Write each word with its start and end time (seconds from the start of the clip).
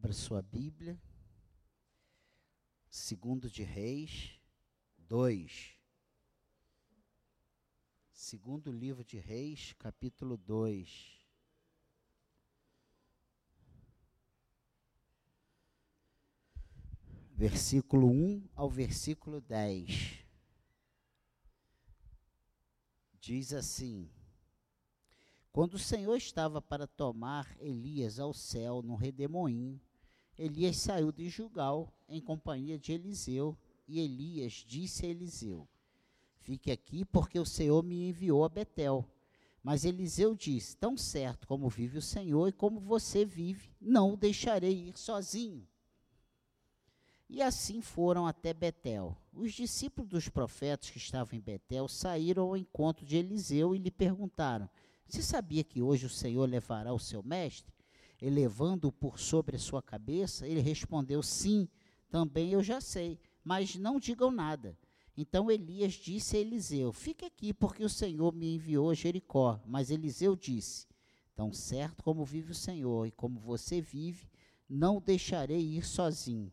Abra 0.00 0.12
sua 0.12 0.40
Bíblia. 0.40 0.96
Segundo 2.88 3.50
de 3.50 3.64
Reis 3.64 4.40
2. 4.96 5.76
Segundo 8.12 8.70
livro 8.70 9.04
de 9.04 9.18
Reis, 9.18 9.74
capítulo 9.76 10.36
2. 10.36 11.18
Versículo 17.32 18.06
1 18.08 18.48
ao 18.54 18.70
versículo 18.70 19.40
10. 19.40 20.24
Diz 23.20 23.52
assim: 23.52 24.08
quando 25.58 25.74
o 25.74 25.78
Senhor 25.78 26.14
estava 26.14 26.62
para 26.62 26.86
tomar 26.86 27.56
Elias 27.58 28.20
ao 28.20 28.32
céu 28.32 28.80
no 28.80 28.94
redemoinho, 28.94 29.80
Elias 30.38 30.76
saiu 30.76 31.10
de 31.10 31.28
Jugal 31.28 31.92
em 32.08 32.20
companhia 32.20 32.78
de 32.78 32.92
Eliseu, 32.92 33.56
e 33.86 34.00
Elias 34.00 34.64
disse 34.66 35.04
a 35.04 35.08
Eliseu: 35.08 35.68
Fique 36.40 36.70
aqui, 36.70 37.04
porque 37.04 37.38
o 37.38 37.44
Senhor 37.44 37.82
me 37.82 38.08
enviou 38.08 38.44
a 38.44 38.48
Betel. 38.48 39.04
Mas 39.62 39.84
Eliseu 39.84 40.36
disse: 40.36 40.76
Tão 40.76 40.96
certo 40.96 41.46
como 41.46 41.68
vive 41.68 41.98
o 41.98 42.02
Senhor 42.02 42.48
e 42.48 42.52
como 42.52 42.78
você 42.78 43.24
vive, 43.24 43.70
não 43.80 44.12
o 44.12 44.16
deixarei 44.16 44.88
ir 44.88 44.96
sozinho. 44.96 45.66
E 47.28 47.42
assim 47.42 47.82
foram 47.82 48.26
até 48.26 48.54
Betel. 48.54 49.16
Os 49.32 49.52
discípulos 49.52 50.08
dos 50.08 50.28
profetas 50.28 50.88
que 50.88 50.98
estavam 50.98 51.36
em 51.36 51.42
Betel 51.42 51.88
saíram 51.88 52.44
ao 52.44 52.56
encontro 52.56 53.04
de 53.04 53.16
Eliseu 53.16 53.74
e 53.74 53.78
lhe 53.78 53.90
perguntaram: 53.90 54.70
você 55.08 55.22
sabia 55.22 55.64
que 55.64 55.80
hoje 55.80 56.04
o 56.04 56.10
Senhor 56.10 56.44
levará 56.46 56.92
o 56.92 56.98
seu 56.98 57.22
mestre, 57.22 57.72
elevando-o 58.20 58.92
por 58.92 59.18
sobre 59.18 59.56
a 59.56 59.58
sua 59.58 59.82
cabeça? 59.82 60.46
Ele 60.46 60.60
respondeu: 60.60 61.22
Sim, 61.22 61.68
também 62.10 62.52
eu 62.52 62.62
já 62.62 62.80
sei, 62.80 63.18
mas 63.44 63.76
não 63.76 63.98
digam 63.98 64.30
nada. 64.30 64.76
Então 65.16 65.50
Elias 65.50 65.94
disse 65.94 66.36
a 66.36 66.40
Eliseu: 66.40 66.92
Fique 66.92 67.24
aqui, 67.24 67.52
porque 67.52 67.84
o 67.84 67.88
Senhor 67.88 68.32
me 68.32 68.54
enviou 68.54 68.90
a 68.90 68.94
Jericó. 68.94 69.60
Mas 69.66 69.90
Eliseu 69.90 70.36
disse: 70.36 70.86
Tão 71.34 71.52
certo 71.52 72.04
como 72.04 72.24
vive 72.24 72.52
o 72.52 72.54
Senhor 72.54 73.06
e 73.06 73.10
como 73.10 73.38
você 73.38 73.80
vive, 73.80 74.28
não 74.68 75.00
deixarei 75.00 75.60
ir 75.60 75.84
sozinho. 75.84 76.52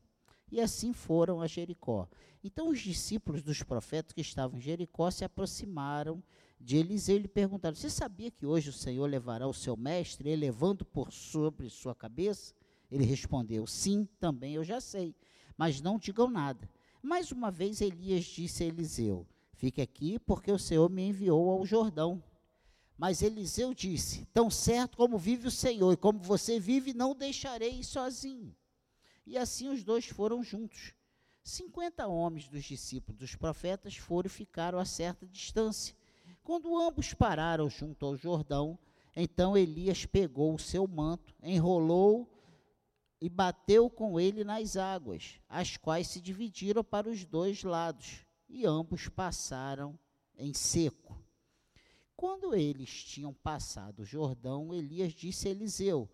E 0.52 0.62
assim 0.62 0.94
foram 0.94 1.42
a 1.42 1.48
Jericó. 1.48 2.08
Então 2.44 2.70
os 2.70 2.80
discípulos 2.80 3.42
dos 3.42 3.64
profetas 3.64 4.14
que 4.14 4.22
estavam 4.22 4.58
em 4.58 4.62
Jericó 4.62 5.10
se 5.10 5.26
aproximaram 5.26 6.24
de 6.60 6.78
Eliseu 6.78 7.18
lhe 7.18 7.28
perguntaram: 7.28 7.76
Você 7.76 7.90
sabia 7.90 8.32
que 8.32 8.46
hoje 8.46 8.70
o 8.70 8.74
Senhor 8.74 9.06
levará 9.06 9.48
o 9.48 9.54
seu 9.54 9.76
mestre, 9.76 10.30
elevando 10.30 10.86
por 10.86 11.12
sobre 11.12 11.70
sua 11.70 11.94
cabeça? 11.94 12.54
Ele 12.92 13.04
respondeu: 13.04 13.68
Sim, 13.68 14.08
também 14.20 14.54
eu 14.54 14.64
já 14.64 14.80
sei, 14.80 15.16
mas 15.58 15.82
não 15.82 15.98
digam 15.98 16.30
nada. 16.30 16.70
Mais 17.02 17.32
uma 17.32 17.52
vez 17.52 17.82
Elias 17.82 18.26
disse 18.26 18.64
a 18.64 18.68
Eliseu: 18.68 19.28
Fique 19.54 19.82
aqui, 19.82 20.20
porque 20.20 20.52
o 20.52 20.60
Senhor 20.60 20.90
me 20.90 21.08
enviou 21.08 21.50
ao 21.50 21.66
Jordão. 21.66 22.24
Mas 22.98 23.22
Eliseu 23.22 23.74
disse: 23.74 24.26
Tão 24.34 24.50
certo 24.50 24.98
como 24.98 25.18
vive 25.18 25.48
o 25.48 25.52
Senhor 25.52 25.94
e 25.94 25.98
como 25.98 26.20
você 26.20 26.60
vive, 26.60 26.94
não 26.94 27.14
deixarei 27.14 27.84
sozinho. 27.84 28.56
E 29.26 29.38
assim 29.38 29.70
os 29.70 29.84
dois 29.84 30.06
foram 30.06 30.44
juntos. 30.44 30.94
Cinquenta 31.44 32.08
homens 32.08 32.48
dos 32.48 32.64
discípulos 32.64 33.20
dos 33.20 33.36
profetas 33.36 33.96
foram 33.96 34.28
e 34.28 34.30
ficaram 34.30 34.80
a 34.80 34.86
certa 34.86 35.28
distância 35.28 35.96
quando 36.46 36.80
ambos 36.80 37.12
pararam 37.12 37.68
junto 37.68 38.06
ao 38.06 38.16
Jordão, 38.16 38.78
então 39.16 39.58
Elias 39.58 40.06
pegou 40.06 40.54
o 40.54 40.60
seu 40.60 40.88
manto, 40.88 41.34
enrolou 41.42 42.30
e 43.20 43.28
bateu 43.28 43.90
com 43.90 44.20
ele 44.20 44.44
nas 44.44 44.78
águas, 44.78 45.40
as 45.50 45.76
quais 45.76 46.08
se 46.08 46.22
dividiram 46.22 46.84
para 46.84 47.10
os 47.10 47.26
dois 47.26 47.64
lados, 47.64 48.24
e 48.48 48.64
ambos 48.64 49.10
passaram 49.10 49.98
em 50.38 50.54
seco. 50.54 51.20
Quando 52.16 52.54
eles 52.54 53.04
tinham 53.04 53.34
passado 53.34 54.02
o 54.02 54.06
Jordão, 54.06 54.72
Elias 54.72 55.14
disse 55.14 55.48
a 55.48 55.52
Eliseu: 55.52 56.08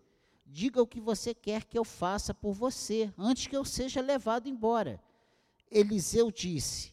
Diga 0.46 0.80
o 0.80 0.86
que 0.86 1.00
você 1.00 1.34
quer 1.34 1.64
que 1.64 1.78
eu 1.78 1.84
faça 1.84 2.32
por 2.32 2.54
você, 2.54 3.12
antes 3.18 3.46
que 3.46 3.56
eu 3.56 3.66
seja 3.66 4.00
levado 4.00 4.48
embora. 4.48 4.98
Eliseu 5.70 6.30
disse: 6.30 6.91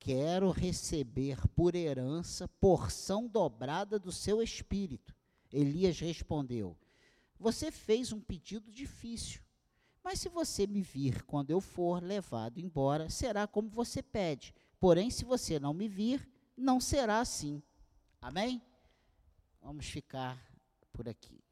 Quero 0.00 0.50
receber 0.50 1.46
por 1.48 1.74
herança 1.74 2.48
porção 2.48 3.28
dobrada 3.28 3.98
do 3.98 4.10
seu 4.10 4.42
espírito. 4.42 5.14
Elias 5.52 6.00
respondeu: 6.00 6.74
Você 7.38 7.70
fez 7.70 8.10
um 8.10 8.18
pedido 8.18 8.72
difícil, 8.72 9.42
mas 10.02 10.18
se 10.18 10.30
você 10.30 10.66
me 10.66 10.80
vir 10.80 11.22
quando 11.24 11.50
eu 11.50 11.60
for 11.60 12.02
levado 12.02 12.58
embora, 12.58 13.10
será 13.10 13.46
como 13.46 13.68
você 13.68 14.02
pede. 14.02 14.54
Porém, 14.80 15.10
se 15.10 15.22
você 15.22 15.60
não 15.60 15.74
me 15.74 15.86
vir, 15.86 16.26
não 16.56 16.80
será 16.80 17.20
assim. 17.20 17.62
Amém? 18.22 18.62
Vamos 19.60 19.84
ficar 19.84 20.42
por 20.94 21.06
aqui. 21.10 21.44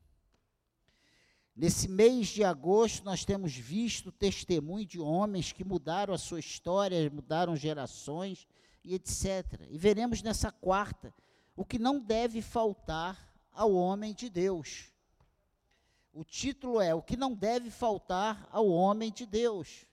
Nesse 1.58 1.88
mês 1.88 2.28
de 2.28 2.44
agosto, 2.44 3.04
nós 3.04 3.24
temos 3.24 3.52
visto 3.52 4.12
testemunho 4.12 4.86
de 4.86 5.00
homens 5.00 5.50
que 5.50 5.64
mudaram 5.64 6.14
a 6.14 6.18
sua 6.18 6.38
história, 6.38 7.10
mudaram 7.10 7.56
gerações 7.56 8.46
e 8.84 8.94
etc. 8.94 9.66
E 9.68 9.76
veremos 9.76 10.22
nessa 10.22 10.52
quarta 10.52 11.12
o 11.56 11.64
que 11.64 11.76
não 11.76 11.98
deve 11.98 12.40
faltar 12.40 13.34
ao 13.50 13.74
homem 13.74 14.14
de 14.14 14.30
Deus. 14.30 14.92
O 16.12 16.22
título 16.22 16.80
é 16.80 16.94
O 16.94 17.02
que 17.02 17.16
não 17.16 17.34
deve 17.34 17.70
faltar 17.70 18.48
ao 18.52 18.68
homem 18.68 19.10
de 19.10 19.26
Deus. 19.26 19.84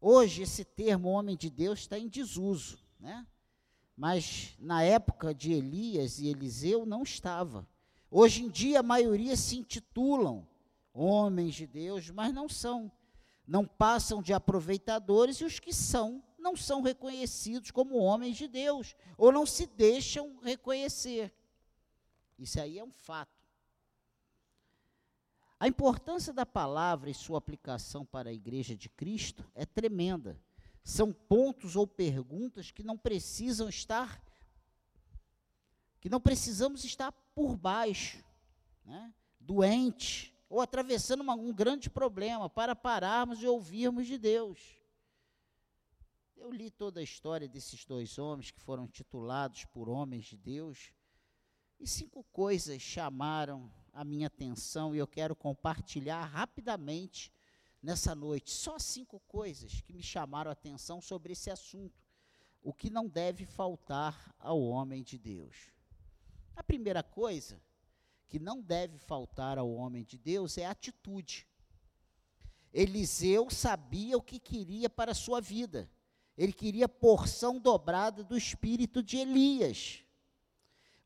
Hoje, 0.00 0.42
esse 0.42 0.64
termo 0.64 1.08
homem 1.08 1.36
de 1.36 1.50
Deus 1.50 1.80
está 1.80 1.98
em 1.98 2.06
desuso, 2.06 2.78
né? 3.00 3.26
mas 3.96 4.54
na 4.60 4.84
época 4.84 5.34
de 5.34 5.52
Elias 5.52 6.20
e 6.20 6.28
Eliseu 6.28 6.86
não 6.86 7.02
estava. 7.02 7.66
Hoje 8.16 8.44
em 8.44 8.48
dia, 8.48 8.78
a 8.78 8.82
maioria 8.84 9.34
se 9.34 9.56
intitulam 9.56 10.46
homens 10.92 11.52
de 11.52 11.66
Deus, 11.66 12.10
mas 12.10 12.32
não 12.32 12.48
são. 12.48 12.88
Não 13.44 13.66
passam 13.66 14.22
de 14.22 14.32
aproveitadores 14.32 15.38
e 15.38 15.44
os 15.44 15.58
que 15.58 15.72
são, 15.72 16.22
não 16.38 16.54
são 16.54 16.80
reconhecidos 16.80 17.72
como 17.72 17.96
homens 17.96 18.36
de 18.36 18.46
Deus, 18.46 18.94
ou 19.18 19.32
não 19.32 19.44
se 19.44 19.66
deixam 19.66 20.38
reconhecer. 20.44 21.34
Isso 22.38 22.60
aí 22.60 22.78
é 22.78 22.84
um 22.84 22.92
fato. 22.92 23.32
A 25.58 25.66
importância 25.66 26.32
da 26.32 26.46
palavra 26.46 27.10
e 27.10 27.14
sua 27.14 27.38
aplicação 27.38 28.04
para 28.06 28.30
a 28.30 28.32
igreja 28.32 28.76
de 28.76 28.88
Cristo 28.88 29.44
é 29.56 29.66
tremenda. 29.66 30.40
São 30.84 31.12
pontos 31.12 31.74
ou 31.74 31.84
perguntas 31.84 32.70
que 32.70 32.84
não 32.84 32.96
precisam 32.96 33.68
estar 33.68 34.22
que 36.04 36.10
não 36.10 36.20
precisamos 36.20 36.84
estar 36.84 37.10
por 37.34 37.56
baixo, 37.56 38.22
né, 38.84 39.10
doente, 39.40 40.36
ou 40.50 40.60
atravessando 40.60 41.22
uma, 41.22 41.32
um 41.34 41.50
grande 41.50 41.88
problema, 41.88 42.50
para 42.50 42.76
pararmos 42.76 43.42
e 43.42 43.46
ouvirmos 43.46 44.06
de 44.06 44.18
Deus. 44.18 44.60
Eu 46.36 46.52
li 46.52 46.70
toda 46.70 47.00
a 47.00 47.02
história 47.02 47.48
desses 47.48 47.86
dois 47.86 48.18
homens 48.18 48.50
que 48.50 48.60
foram 48.60 48.86
titulados 48.86 49.64
por 49.64 49.88
homens 49.88 50.26
de 50.26 50.36
Deus, 50.36 50.92
e 51.80 51.86
cinco 51.86 52.22
coisas 52.24 52.82
chamaram 52.82 53.72
a 53.90 54.04
minha 54.04 54.26
atenção 54.26 54.94
e 54.94 54.98
eu 54.98 55.06
quero 55.06 55.34
compartilhar 55.34 56.22
rapidamente 56.26 57.32
nessa 57.82 58.14
noite. 58.14 58.50
Só 58.50 58.78
cinco 58.78 59.20
coisas 59.20 59.80
que 59.80 59.94
me 59.94 60.02
chamaram 60.02 60.50
a 60.50 60.52
atenção 60.52 61.00
sobre 61.00 61.32
esse 61.32 61.50
assunto. 61.50 62.04
O 62.62 62.74
que 62.74 62.90
não 62.90 63.08
deve 63.08 63.46
faltar 63.46 64.34
ao 64.38 64.60
homem 64.60 65.02
de 65.02 65.16
Deus. 65.16 65.72
A 66.56 66.62
primeira 66.62 67.02
coisa 67.02 67.60
que 68.28 68.38
não 68.38 68.60
deve 68.60 68.98
faltar 68.98 69.58
ao 69.58 69.72
homem 69.72 70.04
de 70.04 70.18
Deus 70.18 70.58
é 70.58 70.66
atitude. 70.66 71.46
Eliseu 72.72 73.48
sabia 73.50 74.16
o 74.16 74.22
que 74.22 74.38
queria 74.38 74.90
para 74.90 75.12
a 75.12 75.14
sua 75.14 75.40
vida. 75.40 75.88
Ele 76.36 76.52
queria 76.52 76.88
porção 76.88 77.60
dobrada 77.60 78.24
do 78.24 78.36
espírito 78.36 79.02
de 79.02 79.18
Elias. 79.18 80.02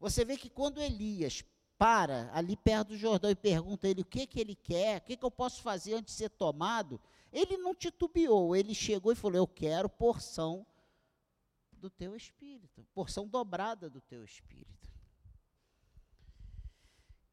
Você 0.01 0.25
vê 0.25 0.37
que 0.37 0.49
quando 0.49 0.81
Elias 0.81 1.45
para 1.77 2.31
ali 2.33 2.57
perto 2.57 2.89
do 2.89 2.97
Jordão 2.97 3.31
e 3.31 3.37
pergunta 3.37 3.87
a 3.87 3.91
ele 3.91 4.01
o 4.01 4.07
que, 4.07 4.27
que 4.27 4.41
ele 4.41 4.55
quer, 4.55 4.99
o 4.99 5.01
que, 5.03 5.17
que 5.17 5.25
eu 5.25 5.31
posso 5.31 5.63
fazer 5.63 5.95
antes 5.95 6.15
de 6.15 6.19
ser 6.19 6.31
tomado, 6.31 7.01
ele 7.33 7.57
não 7.59 7.75
titubeou, 7.75 8.57
ele 8.57 8.75
chegou 8.75 9.13
e 9.13 9.17
falou: 9.17 9.37
Eu 9.37 9.47
quero 9.47 9.89
porção 9.89 10.67
do 11.73 11.89
teu 11.89 12.17
espírito, 12.17 12.85
porção 12.95 13.29
dobrada 13.29 13.89
do 13.89 14.01
teu 14.01 14.25
espírito. 14.25 14.78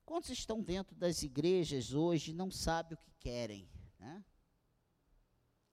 Quantos 0.05 0.29
estão 0.29 0.61
dentro 0.61 0.95
das 0.95 1.23
igrejas 1.23 1.93
hoje 1.93 2.31
não 2.31 2.51
sabem 2.51 2.93
o 2.93 2.97
que 2.97 3.11
querem? 3.19 3.67
Né? 3.99 4.23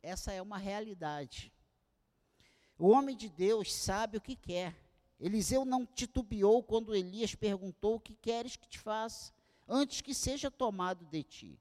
Essa 0.02 0.32
é 0.32 0.40
uma 0.40 0.56
realidade. 0.56 1.52
O 2.78 2.88
homem 2.88 3.14
de 3.14 3.28
Deus 3.28 3.72
sabe 3.72 4.16
o 4.16 4.20
que 4.20 4.34
quer. 4.34 4.74
Eliseu 5.20 5.64
não 5.64 5.84
titubeou 5.84 6.62
quando 6.62 6.94
Elias 6.94 7.34
perguntou: 7.34 7.96
O 7.96 8.00
que 8.00 8.14
queres 8.14 8.56
que 8.56 8.68
te 8.68 8.78
faça? 8.78 9.32
Antes 9.68 10.00
que 10.00 10.14
seja 10.14 10.50
tomado 10.50 11.04
de 11.04 11.22
ti. 11.22 11.60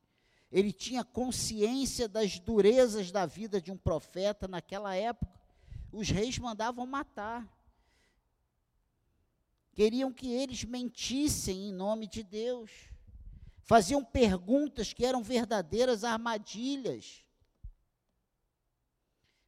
ele 0.51 0.73
tinha 0.73 1.03
consciência 1.03 2.07
das 2.07 2.39
durezas 2.39 3.11
da 3.11 3.25
vida 3.25 3.61
de 3.61 3.71
um 3.71 3.77
profeta 3.77 4.47
naquela 4.47 4.95
época. 4.95 5.39
Os 5.91 6.09
reis 6.09 6.37
mandavam 6.39 6.85
matar. 6.87 7.47
Queriam 9.81 10.13
que 10.13 10.31
eles 10.31 10.63
mentissem 10.63 11.69
em 11.69 11.73
nome 11.73 12.05
de 12.05 12.21
Deus. 12.21 12.69
Faziam 13.63 14.05
perguntas 14.05 14.93
que 14.93 15.03
eram 15.03 15.23
verdadeiras 15.23 16.03
armadilhas. 16.03 17.25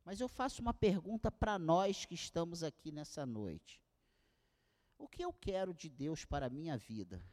Mas 0.03 0.19
eu 0.19 0.27
faço 0.27 0.59
uma 0.59 0.73
pergunta 0.73 1.31
para 1.31 1.59
nós 1.59 2.05
que 2.05 2.15
estamos 2.15 2.63
aqui 2.63 2.91
nessa 2.91 3.27
noite. 3.27 3.79
O 4.97 5.07
que 5.07 5.23
eu 5.23 5.31
quero 5.31 5.71
de 5.71 5.87
Deus 5.87 6.25
para 6.25 6.47
a 6.47 6.49
minha 6.49 6.79
vida? 6.79 7.23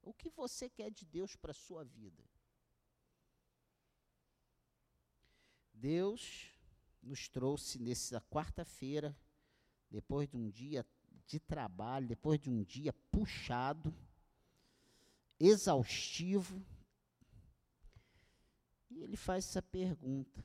O 0.00 0.14
que 0.14 0.28
você 0.28 0.70
quer 0.70 0.92
de 0.92 1.04
Deus 1.04 1.34
para 1.34 1.50
a 1.50 1.54
sua 1.54 1.82
vida? 1.82 2.24
Deus 5.74 6.52
nos 7.02 7.28
trouxe 7.28 7.80
nessa 7.80 8.20
quarta-feira, 8.30 9.18
depois 9.90 10.28
de 10.28 10.36
um 10.36 10.48
dia 10.48 10.86
de 11.28 11.38
trabalho, 11.38 12.08
depois 12.08 12.40
de 12.40 12.48
um 12.50 12.64
dia 12.64 12.92
puxado, 13.12 13.94
exaustivo, 15.38 16.64
e 18.90 19.02
ele 19.02 19.16
faz 19.16 19.44
essa 19.44 19.62
pergunta. 19.62 20.42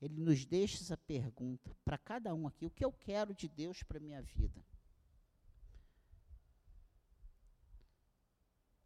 Ele 0.00 0.18
nos 0.18 0.46
deixa 0.46 0.78
essa 0.78 0.96
pergunta 0.96 1.76
para 1.84 1.98
cada 1.98 2.34
um 2.34 2.46
aqui: 2.46 2.64
o 2.64 2.70
que 2.70 2.84
eu 2.84 2.90
quero 2.90 3.34
de 3.34 3.46
Deus 3.46 3.82
para 3.82 3.98
a 3.98 4.00
minha 4.00 4.22
vida? 4.22 4.64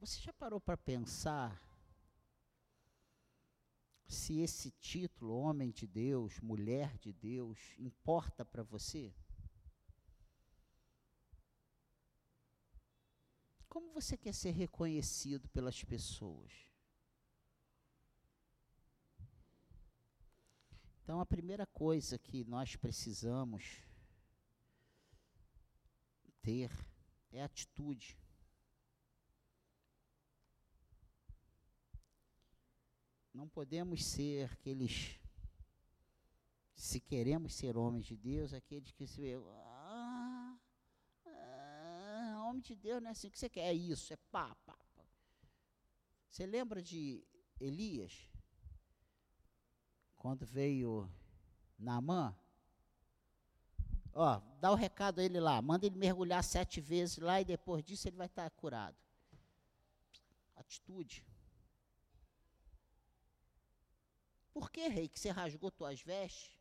Você 0.00 0.20
já 0.20 0.32
parou 0.32 0.60
para 0.60 0.76
pensar 0.76 1.62
se 4.08 4.40
esse 4.40 4.72
título, 4.72 5.34
homem 5.36 5.70
de 5.70 5.86
Deus, 5.86 6.40
mulher 6.40 6.98
de 6.98 7.12
Deus, 7.12 7.58
importa 7.78 8.44
para 8.44 8.62
você? 8.64 9.14
Como 13.74 13.90
você 13.90 14.16
quer 14.16 14.32
ser 14.32 14.52
reconhecido 14.52 15.48
pelas 15.48 15.82
pessoas? 15.82 16.52
Então, 21.02 21.18
a 21.18 21.26
primeira 21.26 21.66
coisa 21.66 22.16
que 22.16 22.44
nós 22.44 22.76
precisamos 22.76 23.82
ter 26.40 26.70
é 27.32 27.42
atitude. 27.42 28.16
Não 33.32 33.48
podemos 33.48 34.04
ser 34.04 34.52
aqueles, 34.52 35.18
se 36.76 37.00
queremos 37.00 37.52
ser 37.54 37.76
homens 37.76 38.06
de 38.06 38.16
Deus, 38.16 38.54
aqueles 38.54 38.92
que 38.92 39.04
se 39.04 39.34
ah, 39.34 39.73
de 42.64 42.76
Deus 42.76 43.02
não 43.02 43.08
é 43.08 43.12
assim, 43.12 43.30
que 43.30 43.38
você 43.38 43.48
quer? 43.48 43.68
É 43.68 43.74
isso, 43.74 44.12
é 44.12 44.16
pá, 44.16 44.54
pá, 44.66 44.76
pá. 44.96 45.04
Você 46.30 46.46
lembra 46.46 46.82
de 46.82 47.24
Elias? 47.60 48.28
Quando 50.16 50.44
veio 50.46 51.10
Naamã? 51.78 52.36
Ó, 54.12 54.40
dá 54.60 54.70
o 54.70 54.76
recado 54.76 55.20
a 55.20 55.24
ele 55.24 55.40
lá, 55.40 55.60
manda 55.60 55.86
ele 55.86 55.96
mergulhar 55.96 56.42
sete 56.42 56.80
vezes 56.80 57.18
lá 57.18 57.40
e 57.40 57.44
depois 57.44 57.84
disso 57.84 58.08
ele 58.08 58.16
vai 58.16 58.26
estar 58.26 58.48
curado. 58.50 58.96
Atitude. 60.54 61.26
Por 64.52 64.70
que, 64.70 64.86
rei, 64.86 65.08
que 65.08 65.18
você 65.18 65.30
rasgou 65.30 65.70
tuas 65.70 66.00
vestes? 66.00 66.56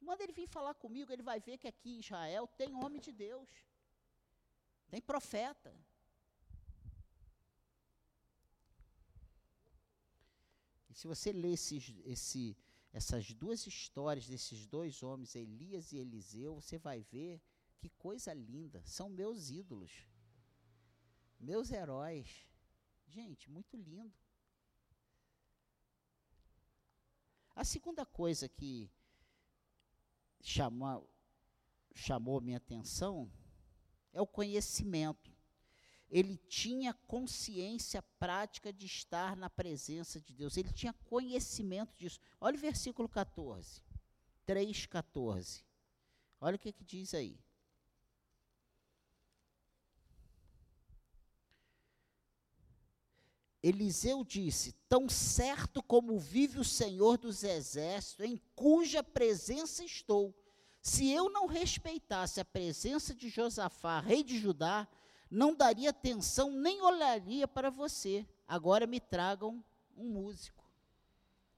Manda 0.00 0.22
ele 0.22 0.32
vir 0.32 0.46
falar 0.46 0.74
comigo, 0.74 1.12
ele 1.12 1.22
vai 1.22 1.40
ver 1.40 1.58
que 1.58 1.66
aqui 1.66 1.96
em 1.96 1.98
Israel 1.98 2.46
tem 2.56 2.74
homem 2.74 3.00
de 3.00 3.10
Deus. 3.10 3.48
Tem 4.94 5.02
profeta. 5.02 5.74
E 10.88 10.94
se 10.94 11.08
você 11.08 11.32
ler 11.32 11.54
esses, 11.54 11.92
esse, 12.04 12.56
essas 12.92 13.34
duas 13.34 13.66
histórias 13.66 14.28
desses 14.28 14.68
dois 14.68 15.02
homens, 15.02 15.34
Elias 15.34 15.90
e 15.90 15.98
Eliseu, 15.98 16.60
você 16.60 16.78
vai 16.78 17.02
ver 17.02 17.42
que 17.80 17.88
coisa 17.90 18.32
linda. 18.32 18.84
São 18.86 19.08
meus 19.08 19.50
ídolos. 19.50 20.06
Meus 21.40 21.72
heróis. 21.72 22.46
Gente, 23.08 23.50
muito 23.50 23.76
lindo. 23.76 24.16
A 27.56 27.64
segunda 27.64 28.06
coisa 28.06 28.48
que 28.48 28.88
chamou, 30.40 31.10
chamou 31.96 32.40
minha 32.40 32.58
atenção 32.58 33.28
é 34.14 34.22
o 34.22 34.26
conhecimento. 34.26 35.34
Ele 36.08 36.36
tinha 36.48 36.94
consciência 36.94 38.00
prática 38.18 38.72
de 38.72 38.86
estar 38.86 39.36
na 39.36 39.50
presença 39.50 40.20
de 40.20 40.32
Deus. 40.32 40.56
Ele 40.56 40.72
tinha 40.72 40.92
conhecimento 40.92 41.94
disso. 41.96 42.20
Olha 42.40 42.56
o 42.56 42.60
versículo 42.60 43.08
14. 43.08 43.82
3,14. 44.46 45.64
Olha 46.40 46.56
o 46.56 46.58
que, 46.58 46.72
que 46.72 46.84
diz 46.84 47.14
aí. 47.14 47.36
Eliseu 53.60 54.22
disse: 54.22 54.72
Tão 54.88 55.08
certo 55.08 55.82
como 55.82 56.18
vive 56.18 56.60
o 56.60 56.64
Senhor 56.64 57.16
dos 57.16 57.42
Exércitos, 57.42 58.26
em 58.26 58.38
cuja 58.54 59.02
presença 59.02 59.82
estou, 59.82 60.34
se 60.84 61.10
eu 61.10 61.30
não 61.30 61.46
respeitasse 61.46 62.38
a 62.40 62.44
presença 62.44 63.14
de 63.14 63.30
Josafá, 63.30 64.00
rei 64.00 64.22
de 64.22 64.38
Judá, 64.38 64.86
não 65.30 65.56
daria 65.56 65.88
atenção 65.88 66.50
nem 66.50 66.82
olharia 66.82 67.48
para 67.48 67.70
você. 67.70 68.28
Agora 68.46 68.86
me 68.86 69.00
tragam 69.00 69.64
um 69.96 70.10
músico. 70.10 70.62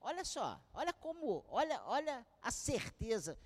Olha 0.01 0.25
só, 0.25 0.65
olha 0.73 0.93
como, 0.93 1.45
olha, 1.49 1.83
olha 1.87 2.25
a 2.41 2.53
certeza. 2.53 3.37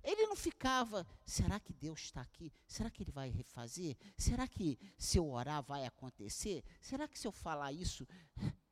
Ele 0.00 0.28
não 0.28 0.36
ficava, 0.36 1.04
será 1.24 1.58
que 1.58 1.72
Deus 1.72 2.02
está 2.02 2.20
aqui? 2.20 2.52
Será 2.64 2.88
que 2.88 3.02
Ele 3.02 3.10
vai 3.10 3.28
refazer? 3.28 3.96
Será 4.16 4.46
que 4.46 4.78
se 4.96 5.18
eu 5.18 5.28
orar 5.28 5.60
vai 5.60 5.84
acontecer? 5.86 6.62
Será 6.80 7.08
que 7.08 7.18
se 7.18 7.26
eu 7.26 7.32
falar 7.32 7.72
isso? 7.72 8.06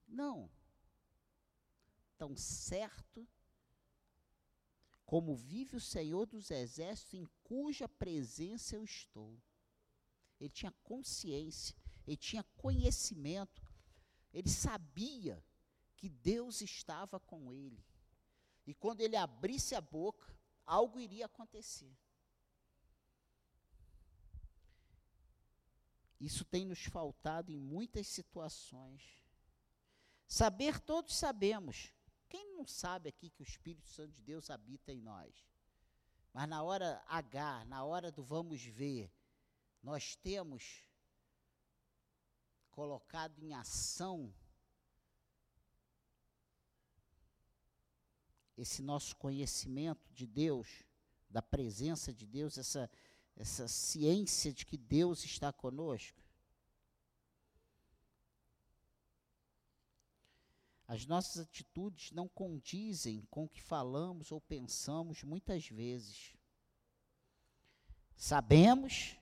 Não. 0.06 0.48
Tão 2.16 2.36
certo 2.36 3.26
como 5.04 5.34
vive 5.34 5.76
o 5.76 5.80
Senhor 5.80 6.26
dos 6.26 6.50
Exércitos, 6.50 7.14
em 7.14 7.26
cuja 7.42 7.88
presença 7.88 8.74
eu 8.74 8.84
estou. 8.84 9.40
Ele 10.40 10.50
tinha 10.50 10.72
consciência, 10.82 11.76
ele 12.06 12.16
tinha 12.16 12.42
conhecimento, 12.56 13.62
ele 14.32 14.48
sabia 14.48 15.42
que 15.96 16.08
Deus 16.08 16.60
estava 16.60 17.20
com 17.20 17.52
ele. 17.52 17.84
E 18.66 18.74
quando 18.74 19.00
ele 19.00 19.16
abrisse 19.16 19.74
a 19.74 19.80
boca, 19.80 20.34
algo 20.66 20.98
iria 20.98 21.26
acontecer. 21.26 21.96
Isso 26.18 26.44
tem 26.44 26.64
nos 26.64 26.84
faltado 26.84 27.52
em 27.52 27.58
muitas 27.58 28.06
situações. 28.06 29.02
Saber, 30.26 30.80
todos 30.80 31.14
sabemos. 31.14 31.93
Quem 32.34 32.52
não 32.52 32.66
sabe 32.66 33.10
aqui 33.10 33.30
que 33.30 33.42
o 33.42 33.44
Espírito 33.44 33.86
Santo 33.86 34.12
de 34.12 34.20
Deus 34.20 34.50
habita 34.50 34.92
em 34.92 35.00
nós? 35.00 35.32
Mas 36.32 36.48
na 36.48 36.64
hora 36.64 37.00
H, 37.06 37.64
na 37.66 37.84
hora 37.84 38.10
do 38.10 38.24
vamos 38.24 38.60
ver, 38.60 39.08
nós 39.80 40.16
temos 40.16 40.82
colocado 42.72 43.40
em 43.40 43.54
ação 43.54 44.34
esse 48.56 48.82
nosso 48.82 49.14
conhecimento 49.14 50.12
de 50.12 50.26
Deus, 50.26 50.82
da 51.30 51.40
presença 51.40 52.12
de 52.12 52.26
Deus, 52.26 52.58
essa, 52.58 52.90
essa 53.36 53.68
ciência 53.68 54.52
de 54.52 54.66
que 54.66 54.76
Deus 54.76 55.24
está 55.24 55.52
conosco? 55.52 56.23
As 60.86 61.06
nossas 61.06 61.46
atitudes 61.46 62.10
não 62.12 62.28
condizem 62.28 63.26
com 63.30 63.44
o 63.44 63.48
que 63.48 63.62
falamos 63.62 64.30
ou 64.30 64.40
pensamos 64.40 65.22
muitas 65.22 65.66
vezes. 65.66 66.34
Sabemos, 68.14 69.16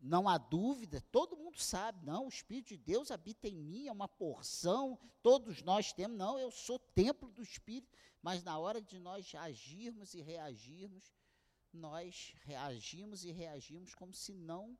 não 0.00 0.28
há 0.28 0.36
dúvida, 0.36 1.00
todo 1.12 1.36
mundo 1.36 1.60
sabe, 1.60 2.04
não, 2.04 2.26
o 2.26 2.28
Espírito 2.28 2.68
de 2.68 2.78
Deus 2.78 3.10
habita 3.10 3.46
em 3.46 3.56
mim, 3.56 3.86
é 3.86 3.92
uma 3.92 4.08
porção, 4.08 4.98
todos 5.22 5.62
nós 5.62 5.92
temos, 5.92 6.18
não, 6.18 6.38
eu 6.38 6.50
sou 6.50 6.78
templo 6.78 7.30
do 7.30 7.42
Espírito, 7.42 7.96
mas 8.20 8.42
na 8.42 8.58
hora 8.58 8.82
de 8.82 8.98
nós 8.98 9.32
agirmos 9.36 10.12
e 10.12 10.20
reagirmos, 10.20 11.14
nós 11.72 12.34
reagimos 12.42 13.24
e 13.24 13.30
reagimos 13.30 13.94
como 13.94 14.12
se 14.12 14.34
não 14.34 14.76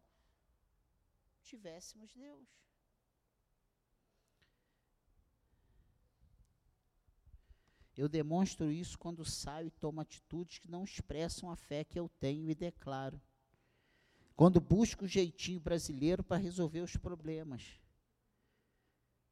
tivéssemos 1.42 2.12
Deus. 2.12 2.48
Eu 7.96 8.08
demonstro 8.08 8.70
isso 8.70 8.98
quando 8.98 9.24
saio 9.24 9.66
e 9.68 9.70
tomo 9.70 10.00
atitudes 10.00 10.58
que 10.58 10.70
não 10.70 10.84
expressam 10.84 11.50
a 11.50 11.56
fé 11.56 11.84
que 11.84 11.98
eu 11.98 12.08
tenho 12.20 12.50
e 12.50 12.54
declaro. 12.54 13.20
Quando 14.34 14.60
busco 14.60 15.04
o 15.04 15.08
jeitinho 15.08 15.60
brasileiro 15.60 16.24
para 16.24 16.38
resolver 16.38 16.80
os 16.80 16.96
problemas. 16.96 17.62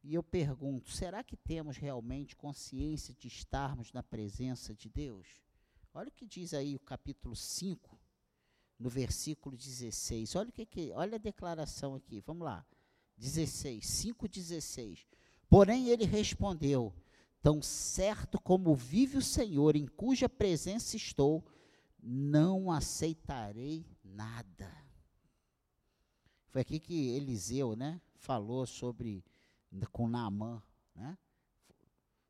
E 0.03 0.15
eu 0.15 0.23
pergunto: 0.23 0.91
será 0.91 1.23
que 1.23 1.37
temos 1.37 1.77
realmente 1.77 2.37
consciência 2.37 3.15
de 3.15 3.29
estarmos 3.29 3.93
na 3.93 4.03
presença 4.03 4.75
de 4.75 4.89
Deus? 4.89 5.27
Olha 5.93 6.09
o 6.09 6.13
que 6.13 6.27
diz 6.27 6.55
aí 6.55 6.77
o 6.77 6.81
capítulo 6.81 7.35
5, 7.35 7.99
no 8.79 8.89
versículo 8.89 9.57
16. 9.57 10.37
Olha 10.37 10.51
o 10.51 10.53
que, 10.53 10.65
que 10.65 10.93
olha 10.93 11.17
a 11.17 11.19
declaração 11.19 11.95
aqui. 11.95 12.21
Vamos 12.21 12.45
lá. 12.45 12.65
16, 13.17 13.85
5:16. 13.85 15.07
Porém 15.49 15.89
ele 15.89 16.05
respondeu: 16.05 16.95
Tão 17.43 17.63
certo 17.63 18.41
como 18.41 18.75
vive 18.75 19.17
o 19.17 19.23
Senhor, 19.23 19.75
em 19.77 19.87
cuja 19.87 20.29
presença 20.29 20.97
estou, 20.97 21.45
não 22.03 22.71
aceitarei 22.71 23.87
nada. 24.05 24.71
Foi 26.49 26.63
aqui 26.63 26.79
que 26.79 27.11
Eliseu, 27.11 27.75
né, 27.77 28.01
falou 28.15 28.67
sobre 28.67 29.25
com 29.93 30.09
Naamã, 30.09 30.63
né? 30.95 31.17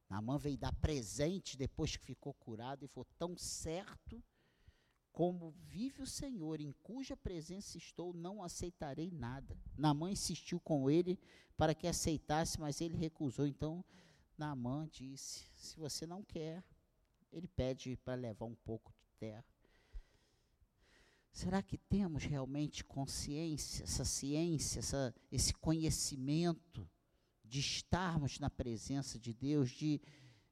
Naamã 0.08 0.36
veio 0.36 0.58
dar 0.58 0.74
presente 0.74 1.56
depois 1.56 1.96
que 1.96 2.04
ficou 2.04 2.34
curado 2.34 2.84
e 2.84 2.88
falou: 2.88 3.06
tão 3.16 3.36
certo 3.38 4.22
como 5.12 5.50
vive 5.50 6.02
o 6.02 6.06
Senhor, 6.06 6.60
em 6.60 6.72
cuja 6.82 7.16
presença 7.16 7.78
estou, 7.78 8.12
não 8.12 8.42
aceitarei 8.42 9.10
nada. 9.10 9.56
Naamã 9.76 10.10
insistiu 10.10 10.60
com 10.60 10.90
ele 10.90 11.18
para 11.56 11.74
que 11.74 11.86
aceitasse, 11.86 12.60
mas 12.60 12.80
ele 12.80 12.96
recusou. 12.96 13.46
Então, 13.46 13.84
Naamã 14.40 14.88
disse: 14.90 15.47
se 15.54 15.78
você 15.78 16.06
não 16.06 16.25
quer, 16.25 16.64
ele 17.30 17.47
pede 17.47 17.94
para 17.99 18.14
levar 18.14 18.47
um 18.47 18.54
pouco 18.54 18.90
de 18.90 19.06
terra. 19.18 19.44
Será 21.30 21.62
que 21.62 21.76
temos 21.76 22.25
realmente 22.25 22.82
consciência, 22.82 23.85
essa 23.85 24.04
ciência, 24.04 24.78
essa, 24.78 25.14
esse 25.30 25.52
conhecimento 25.52 26.88
de 27.44 27.61
estarmos 27.61 28.38
na 28.38 28.49
presença 28.49 29.18
de 29.18 29.35
Deus, 29.35 29.70
de, 29.70 30.00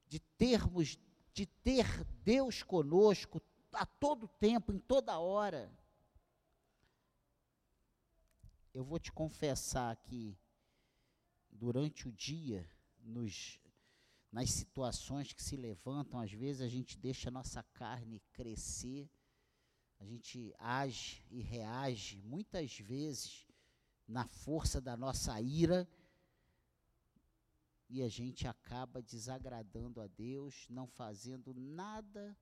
de 0.07 0.21
termos, 0.21 0.99
de 1.33 1.47
ter 1.47 2.05
Deus 2.23 2.63
conosco 2.63 3.41
a 3.73 3.87
todo 3.87 4.29
tempo, 4.29 4.71
em 4.71 4.79
toda 4.79 5.19
hora? 5.19 5.73
Eu 8.75 8.85
vou 8.85 8.99
te 8.99 9.11
confessar 9.11 9.97
que 9.97 10.39
durante 11.51 12.07
o 12.07 12.13
dia, 12.13 12.69
nos, 13.01 13.59
nas 14.31 14.51
situações 14.51 15.33
que 15.33 15.43
se 15.43 15.57
levantam, 15.57 16.21
às 16.21 16.33
vezes 16.33 16.61
a 16.63 16.69
gente 16.69 16.99
deixa 16.99 17.29
a 17.29 17.33
nossa 17.33 17.63
carne 17.63 18.21
crescer 18.33 19.11
a 20.01 20.05
gente 20.05 20.55
age 20.59 21.25
e 21.29 21.41
reage 21.41 22.21
muitas 22.23 22.79
vezes 22.79 23.47
na 24.07 24.27
força 24.27 24.81
da 24.81 24.97
nossa 24.97 25.41
ira 25.41 25.89
e 27.89 28.03
a 28.03 28.09
gente 28.09 28.47
acaba 28.47 29.03
desagradando 29.03 30.01
a 30.01 30.07
Deus, 30.07 30.67
não 30.69 30.87
fazendo 30.87 31.53
nada 31.55 32.37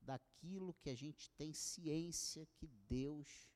daquilo 0.00 0.74
que 0.74 0.88
a 0.88 0.94
gente 0.94 1.30
tem 1.32 1.52
ciência 1.52 2.46
que 2.54 2.68
Deus 2.88 3.50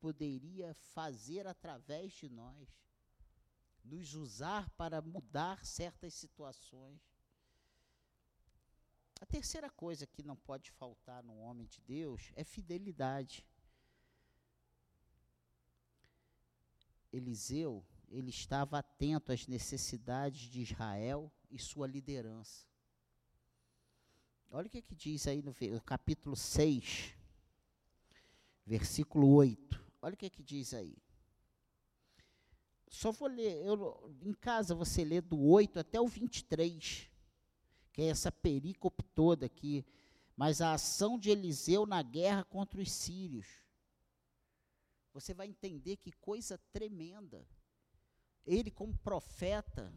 poderia 0.00 0.74
fazer 0.74 1.46
através 1.46 2.12
de 2.12 2.28
nós, 2.28 2.68
nos 3.86 4.14
usar 4.14 4.68
para 4.70 5.00
mudar 5.00 5.64
certas 5.64 6.14
situações. 6.14 7.00
A 9.20 9.26
terceira 9.26 9.70
coisa 9.70 10.06
que 10.06 10.22
não 10.22 10.36
pode 10.36 10.70
faltar 10.72 11.22
no 11.22 11.38
homem 11.38 11.66
de 11.66 11.80
Deus 11.80 12.30
é 12.34 12.44
fidelidade. 12.44 13.46
Eliseu, 17.12 17.84
ele 18.08 18.30
estava 18.30 18.78
atento 18.78 19.32
às 19.32 19.46
necessidades 19.46 20.42
de 20.50 20.60
Israel 20.60 21.32
e 21.50 21.58
sua 21.58 21.86
liderança. 21.86 22.66
Olha 24.50 24.66
o 24.66 24.70
que, 24.70 24.82
que 24.82 24.94
diz 24.94 25.26
aí 25.26 25.42
no, 25.42 25.54
capítulo 25.82 26.36
6, 26.36 27.14
versículo 28.64 29.28
8. 29.34 29.84
Olha 30.02 30.14
o 30.14 30.16
que, 30.16 30.30
que 30.30 30.42
diz 30.42 30.74
aí. 30.74 30.96
Só 32.96 33.12
vou 33.12 33.28
ler, 33.28 33.64
eu, 33.64 34.10
em 34.24 34.32
casa 34.32 34.74
você 34.74 35.04
lê 35.04 35.20
do 35.20 35.38
8 35.38 35.78
até 35.80 36.00
o 36.00 36.06
23 36.06 37.10
que 37.96 38.02
é 38.02 38.08
essa 38.08 38.30
perícope 38.30 39.02
toda 39.14 39.46
aqui, 39.46 39.82
mas 40.36 40.60
a 40.60 40.74
ação 40.74 41.18
de 41.18 41.30
Eliseu 41.30 41.86
na 41.86 42.02
guerra 42.02 42.44
contra 42.44 42.78
os 42.78 42.92
sírios. 42.92 43.46
Você 45.14 45.32
vai 45.32 45.46
entender 45.46 45.96
que 45.96 46.12
coisa 46.12 46.58
tremenda. 46.74 47.48
Ele, 48.46 48.70
como 48.70 48.94
profeta, 48.98 49.90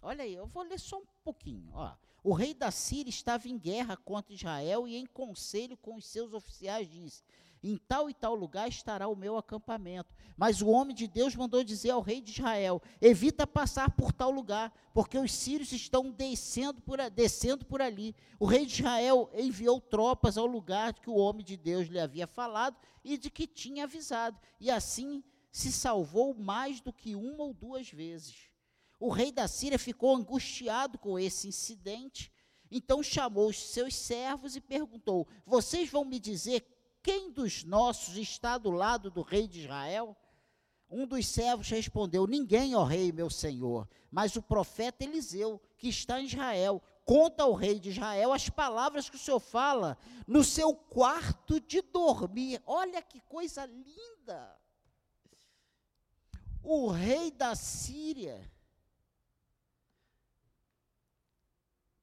olha 0.00 0.22
aí, 0.22 0.34
eu 0.34 0.46
vou 0.46 0.62
ler 0.62 0.78
só 0.78 0.98
um 0.98 1.06
pouquinho. 1.24 1.68
Ó. 1.74 1.96
O 2.22 2.32
rei 2.32 2.54
da 2.54 2.70
Síria 2.70 3.10
estava 3.10 3.48
em 3.48 3.58
guerra 3.58 3.96
contra 3.96 4.32
Israel 4.32 4.86
e 4.86 4.94
em 4.94 5.06
conselho 5.06 5.76
com 5.76 5.96
os 5.96 6.06
seus 6.06 6.32
oficiais 6.32 6.88
disse: 6.88 7.24
em 7.62 7.76
tal 7.76 8.10
e 8.10 8.14
tal 8.14 8.34
lugar 8.34 8.68
estará 8.68 9.06
o 9.06 9.14
meu 9.14 9.36
acampamento. 9.36 10.14
Mas 10.36 10.60
o 10.60 10.68
homem 10.68 10.94
de 10.94 11.06
Deus 11.06 11.36
mandou 11.36 11.62
dizer 11.62 11.90
ao 11.90 12.00
rei 12.00 12.20
de 12.20 12.32
Israel: 12.32 12.82
evita 13.00 13.46
passar 13.46 13.90
por 13.90 14.12
tal 14.12 14.30
lugar, 14.30 14.72
porque 14.92 15.16
os 15.16 15.32
sírios 15.32 15.70
estão 15.72 16.10
descendo 16.10 16.80
por, 16.82 16.98
descendo 17.10 17.64
por 17.64 17.80
ali. 17.80 18.16
O 18.40 18.46
rei 18.46 18.66
de 18.66 18.80
Israel 18.80 19.30
enviou 19.32 19.80
tropas 19.80 20.36
ao 20.36 20.46
lugar 20.46 20.94
que 20.94 21.08
o 21.08 21.16
homem 21.16 21.44
de 21.44 21.56
Deus 21.56 21.86
lhe 21.86 22.00
havia 22.00 22.26
falado 22.26 22.76
e 23.04 23.16
de 23.16 23.30
que 23.30 23.46
tinha 23.46 23.84
avisado. 23.84 24.38
E 24.60 24.70
assim 24.70 25.22
se 25.52 25.70
salvou 25.70 26.34
mais 26.34 26.80
do 26.80 26.92
que 26.92 27.14
uma 27.14 27.44
ou 27.44 27.54
duas 27.54 27.88
vezes. 27.90 28.50
O 28.98 29.10
rei 29.10 29.30
da 29.30 29.46
Síria 29.46 29.78
ficou 29.78 30.16
angustiado 30.16 30.98
com 30.98 31.18
esse 31.18 31.48
incidente. 31.48 32.32
Então 32.70 33.02
chamou 33.02 33.50
os 33.50 33.58
seus 33.58 33.94
servos 33.94 34.56
e 34.56 34.60
perguntou: 34.60 35.28
Vocês 35.44 35.90
vão 35.90 36.04
me 36.04 36.18
dizer 36.18 36.64
quem 37.02 37.32
dos 37.32 37.64
nossos 37.64 38.16
está 38.16 38.56
do 38.56 38.70
lado 38.70 39.10
do 39.10 39.22
rei 39.22 39.48
de 39.48 39.60
Israel? 39.62 40.16
Um 40.88 41.06
dos 41.06 41.26
servos 41.26 41.68
respondeu: 41.68 42.26
Ninguém, 42.26 42.74
ó 42.74 42.84
rei, 42.84 43.10
meu 43.10 43.30
senhor, 43.30 43.88
mas 44.10 44.36
o 44.36 44.42
profeta 44.42 45.04
Eliseu, 45.04 45.60
que 45.76 45.88
está 45.88 46.20
em 46.20 46.26
Israel, 46.26 46.82
conta 47.04 47.42
ao 47.42 47.54
rei 47.54 47.80
de 47.80 47.90
Israel 47.90 48.32
as 48.32 48.48
palavras 48.48 49.08
que 49.08 49.16
o 49.16 49.18
senhor 49.18 49.40
fala 49.40 49.98
no 50.26 50.44
seu 50.44 50.74
quarto 50.74 51.58
de 51.58 51.80
dormir. 51.80 52.62
Olha 52.66 53.02
que 53.02 53.20
coisa 53.22 53.66
linda! 53.66 54.60
O 56.62 56.88
rei 56.88 57.30
da 57.30 57.56
Síria 57.56 58.48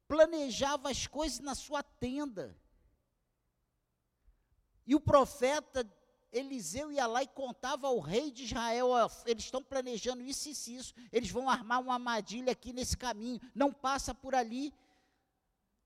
planejava 0.08 0.90
as 0.90 1.08
coisas 1.08 1.40
na 1.40 1.56
sua 1.56 1.82
tenda. 1.84 2.58
E 4.90 4.96
o 4.96 5.00
profeta 5.00 5.88
Eliseu 6.34 6.92
ia 6.92 7.06
lá 7.06 7.22
e 7.22 7.28
contava 7.28 7.86
ao 7.86 8.00
rei 8.00 8.32
de 8.32 8.46
Israel: 8.46 8.90
ó, 8.90 9.08
eles 9.28 9.44
estão 9.44 9.64
planejando 9.64 10.24
isso 10.24 10.50
e 10.50 10.76
isso, 10.76 10.96
eles 11.12 11.30
vão 11.30 11.48
armar 11.48 11.80
uma 11.80 11.94
armadilha 11.94 12.54
aqui 12.54 12.74
nesse 12.74 12.98
caminho, 12.98 13.40
não 13.54 13.72
passa 13.72 14.16
por 14.16 14.34
ali. 14.34 14.74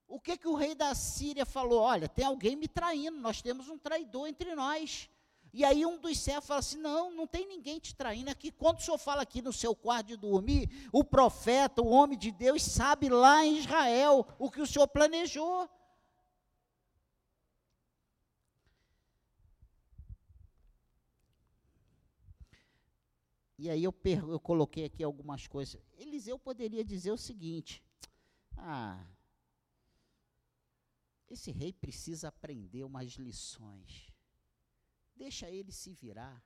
O 0.07 0.21
que, 0.21 0.37
que 0.37 0.47
o 0.47 0.55
rei 0.55 0.73
da 0.73 0.95
Síria 0.95 1.45
falou? 1.45 1.81
Olha, 1.81 2.07
tem 2.07 2.23
alguém 2.23 2.55
me 2.55 2.65
traindo, 2.65 3.19
nós 3.19 3.41
temos 3.41 3.67
um 3.67 3.77
traidor 3.77 4.25
entre 4.25 4.55
nós. 4.55 5.09
E 5.51 5.65
aí 5.65 5.85
um 5.85 5.97
dos 5.97 6.17
servos 6.17 6.47
fala 6.47 6.61
assim: 6.61 6.77
não, 6.77 7.11
não 7.11 7.27
tem 7.27 7.45
ninguém 7.45 7.79
te 7.79 7.93
traindo 7.93 8.31
aqui. 8.31 8.51
Quando 8.51 8.79
o 8.79 8.81
senhor 8.81 8.97
fala 8.97 9.23
aqui 9.23 9.41
no 9.41 9.51
seu 9.51 9.75
quarto 9.75 10.07
de 10.07 10.15
dormir, 10.15 10.69
o 10.93 11.03
profeta, 11.03 11.81
o 11.81 11.89
homem 11.89 12.17
de 12.17 12.31
Deus, 12.31 12.63
sabe 12.63 13.09
lá 13.09 13.45
em 13.45 13.57
Israel 13.57 14.25
o 14.39 14.49
que 14.49 14.61
o 14.61 14.65
senhor 14.65 14.87
planejou. 14.87 15.69
E 23.63 23.69
aí 23.69 23.81
eu, 23.85 23.95
eu 24.27 24.41
coloquei 24.41 24.83
aqui 24.83 25.01
algumas 25.01 25.47
coisas. 25.47 25.81
Eliseu 25.97 26.37
poderia 26.37 26.83
dizer 26.83 27.11
o 27.11 27.17
seguinte: 27.17 27.81
Ah, 28.57 29.01
esse 31.29 31.49
rei 31.49 31.71
precisa 31.71 32.27
aprender 32.27 32.83
umas 32.83 33.13
lições. 33.13 34.11
Deixa 35.15 35.49
ele 35.49 35.71
se 35.71 35.93
virar. 35.93 36.43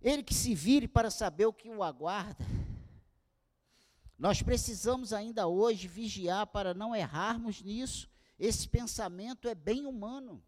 Ele 0.00 0.22
que 0.22 0.32
se 0.32 0.54
vire 0.54 0.88
para 0.88 1.10
saber 1.10 1.44
o 1.44 1.52
que 1.52 1.68
o 1.68 1.82
aguarda. 1.82 2.42
Nós 4.18 4.40
precisamos 4.40 5.12
ainda 5.12 5.46
hoje 5.46 5.88
vigiar 5.88 6.46
para 6.46 6.72
não 6.72 6.96
errarmos 6.96 7.60
nisso. 7.60 8.10
Esse 8.38 8.66
pensamento 8.66 9.46
é 9.46 9.54
bem 9.54 9.84
humano. 9.84 10.42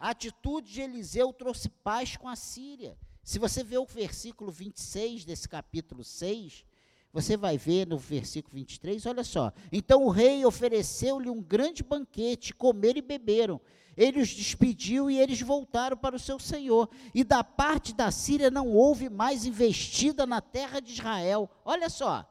A 0.00 0.10
atitude 0.10 0.72
de 0.72 0.80
Eliseu 0.80 1.30
trouxe 1.30 1.68
paz 1.68 2.16
com 2.16 2.26
a 2.26 2.34
Síria. 2.34 2.96
Se 3.22 3.38
você 3.38 3.62
vê 3.62 3.76
o 3.76 3.84
versículo 3.84 4.50
26 4.50 5.26
desse 5.26 5.46
capítulo 5.46 6.02
6, 6.02 6.64
Você 7.12 7.36
vai 7.36 7.58
ver 7.58 7.88
no 7.88 7.98
versículo 7.98 8.54
23, 8.54 9.04
olha 9.06 9.24
só. 9.24 9.52
Então 9.72 10.04
o 10.04 10.10
rei 10.10 10.44
ofereceu-lhe 10.44 11.28
um 11.28 11.42
grande 11.42 11.82
banquete, 11.82 12.54
comeram 12.54 12.98
e 12.98 13.02
beberam. 13.02 13.60
Ele 13.96 14.20
os 14.20 14.28
despediu 14.28 15.10
e 15.10 15.18
eles 15.18 15.40
voltaram 15.40 15.96
para 15.96 16.14
o 16.14 16.20
seu 16.20 16.38
senhor. 16.38 16.88
E 17.12 17.24
da 17.24 17.42
parte 17.42 17.92
da 17.92 18.12
Síria 18.12 18.48
não 18.50 18.68
houve 18.68 19.08
mais 19.08 19.44
investida 19.44 20.24
na 20.24 20.40
terra 20.40 20.78
de 20.78 20.92
Israel. 20.92 21.50
Olha 21.64 21.90
só. 21.90 22.29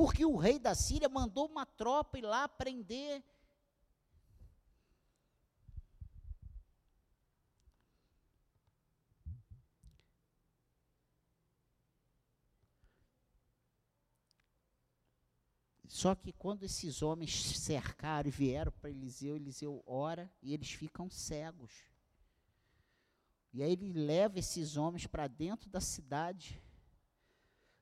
Porque 0.00 0.24
o 0.24 0.34
rei 0.34 0.58
da 0.58 0.74
Síria 0.74 1.10
mandou 1.10 1.44
uma 1.46 1.66
tropa 1.66 2.16
ir 2.16 2.22
lá 2.22 2.48
prender 2.48 3.22
Só 15.86 16.14
que 16.14 16.32
quando 16.32 16.62
esses 16.62 17.02
homens 17.02 17.58
cercaram 17.58 18.26
e 18.26 18.30
vieram 18.32 18.72
para 18.72 18.88
Eliseu, 18.88 19.36
Eliseu 19.36 19.82
ora 19.84 20.32
e 20.40 20.54
eles 20.54 20.70
ficam 20.70 21.10
cegos. 21.10 21.84
E 23.52 23.62
aí 23.62 23.72
ele 23.72 23.92
leva 23.92 24.38
esses 24.38 24.78
homens 24.78 25.06
para 25.06 25.28
dentro 25.28 25.68
da 25.68 25.78
cidade. 25.78 26.58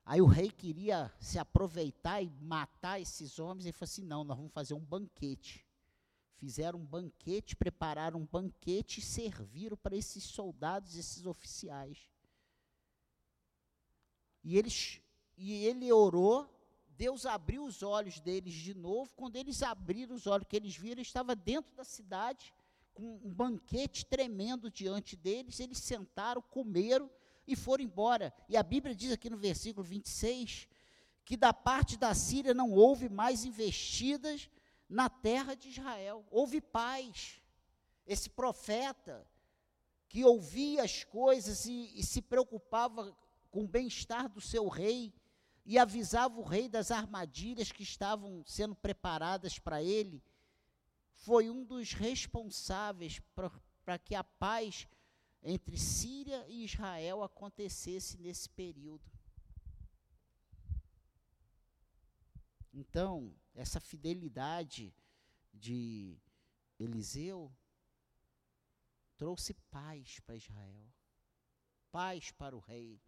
Aí 0.09 0.21
o 0.21 0.25
rei 0.25 0.49
queria 0.49 1.13
se 1.19 1.37
aproveitar 1.37 2.19
e 2.19 2.31
matar 2.41 2.99
esses 2.99 3.37
homens. 3.37 3.67
E 3.67 3.71
falou 3.71 3.87
assim: 3.87 4.03
não, 4.03 4.23
nós 4.23 4.35
vamos 4.35 4.51
fazer 4.51 4.73
um 4.73 4.83
banquete. 4.83 5.63
Fizeram 6.37 6.79
um 6.79 6.83
banquete, 6.85 7.55
prepararam 7.55 8.19
um 8.19 8.25
banquete 8.25 9.01
e 9.01 9.03
serviram 9.03 9.77
para 9.77 9.95
esses 9.95 10.23
soldados, 10.23 10.95
esses 10.95 11.27
oficiais. 11.27 12.09
E, 14.43 14.57
eles, 14.57 14.99
e 15.37 15.65
ele 15.65 15.91
orou 15.91 16.49
Deus 16.97 17.27
abriu 17.27 17.63
os 17.63 17.83
olhos 17.83 18.19
deles 18.19 18.55
de 18.55 18.73
novo. 18.73 19.13
Quando 19.15 19.35
eles 19.35 19.61
abriram 19.61 20.15
os 20.15 20.25
olhos, 20.25 20.47
que 20.49 20.55
eles 20.55 20.75
viram, 20.75 21.03
estava 21.03 21.35
dentro 21.35 21.71
da 21.75 21.83
cidade, 21.83 22.51
com 22.95 23.21
um 23.23 23.31
banquete 23.31 24.03
tremendo 24.07 24.71
diante 24.71 25.15
deles. 25.15 25.59
Eles 25.59 25.77
sentaram, 25.77 26.41
comeram 26.41 27.07
e 27.51 27.55
foram 27.55 27.83
embora. 27.83 28.33
E 28.47 28.55
a 28.55 28.63
Bíblia 28.63 28.95
diz 28.95 29.11
aqui 29.11 29.29
no 29.29 29.37
versículo 29.37 29.83
26 29.83 30.67
que 31.25 31.35
da 31.35 31.53
parte 31.53 31.97
da 31.97 32.13
Síria 32.13 32.53
não 32.53 32.71
houve 32.71 33.09
mais 33.09 33.45
investidas 33.45 34.49
na 34.87 35.09
terra 35.09 35.55
de 35.55 35.69
Israel. 35.69 36.25
Houve 36.31 36.61
paz. 36.61 37.41
Esse 38.05 38.29
profeta 38.29 39.27
que 40.07 40.23
ouvia 40.23 40.83
as 40.83 41.03
coisas 41.03 41.65
e, 41.65 41.91
e 41.95 42.03
se 42.03 42.21
preocupava 42.21 43.15
com 43.51 43.63
o 43.63 43.67
bem-estar 43.67 44.29
do 44.29 44.41
seu 44.41 44.67
rei, 44.67 45.13
e 45.69 45.77
avisava 45.77 46.39
o 46.39 46.43
rei 46.43 46.67
das 46.67 46.89
armadilhas 46.89 47.71
que 47.71 47.83
estavam 47.83 48.43
sendo 48.43 48.73
preparadas 48.73 49.59
para 49.59 49.83
ele, 49.83 50.23
foi 51.13 51.47
um 51.47 51.63
dos 51.63 51.93
responsáveis 51.93 53.21
para 53.85 53.99
que 53.99 54.15
a 54.15 54.23
paz 54.23 54.87
entre 55.41 55.77
Síria 55.77 56.45
e 56.47 56.65
Israel 56.65 57.23
acontecesse 57.23 58.17
nesse 58.17 58.49
período. 58.49 59.09
Então, 62.73 63.35
essa 63.55 63.79
fidelidade 63.79 64.93
de 65.53 66.17
Eliseu 66.77 67.53
trouxe 69.17 69.53
paz 69.69 70.19
para 70.21 70.35
Israel, 70.35 70.93
paz 71.91 72.31
para 72.31 72.55
o 72.55 72.59
rei. 72.59 73.01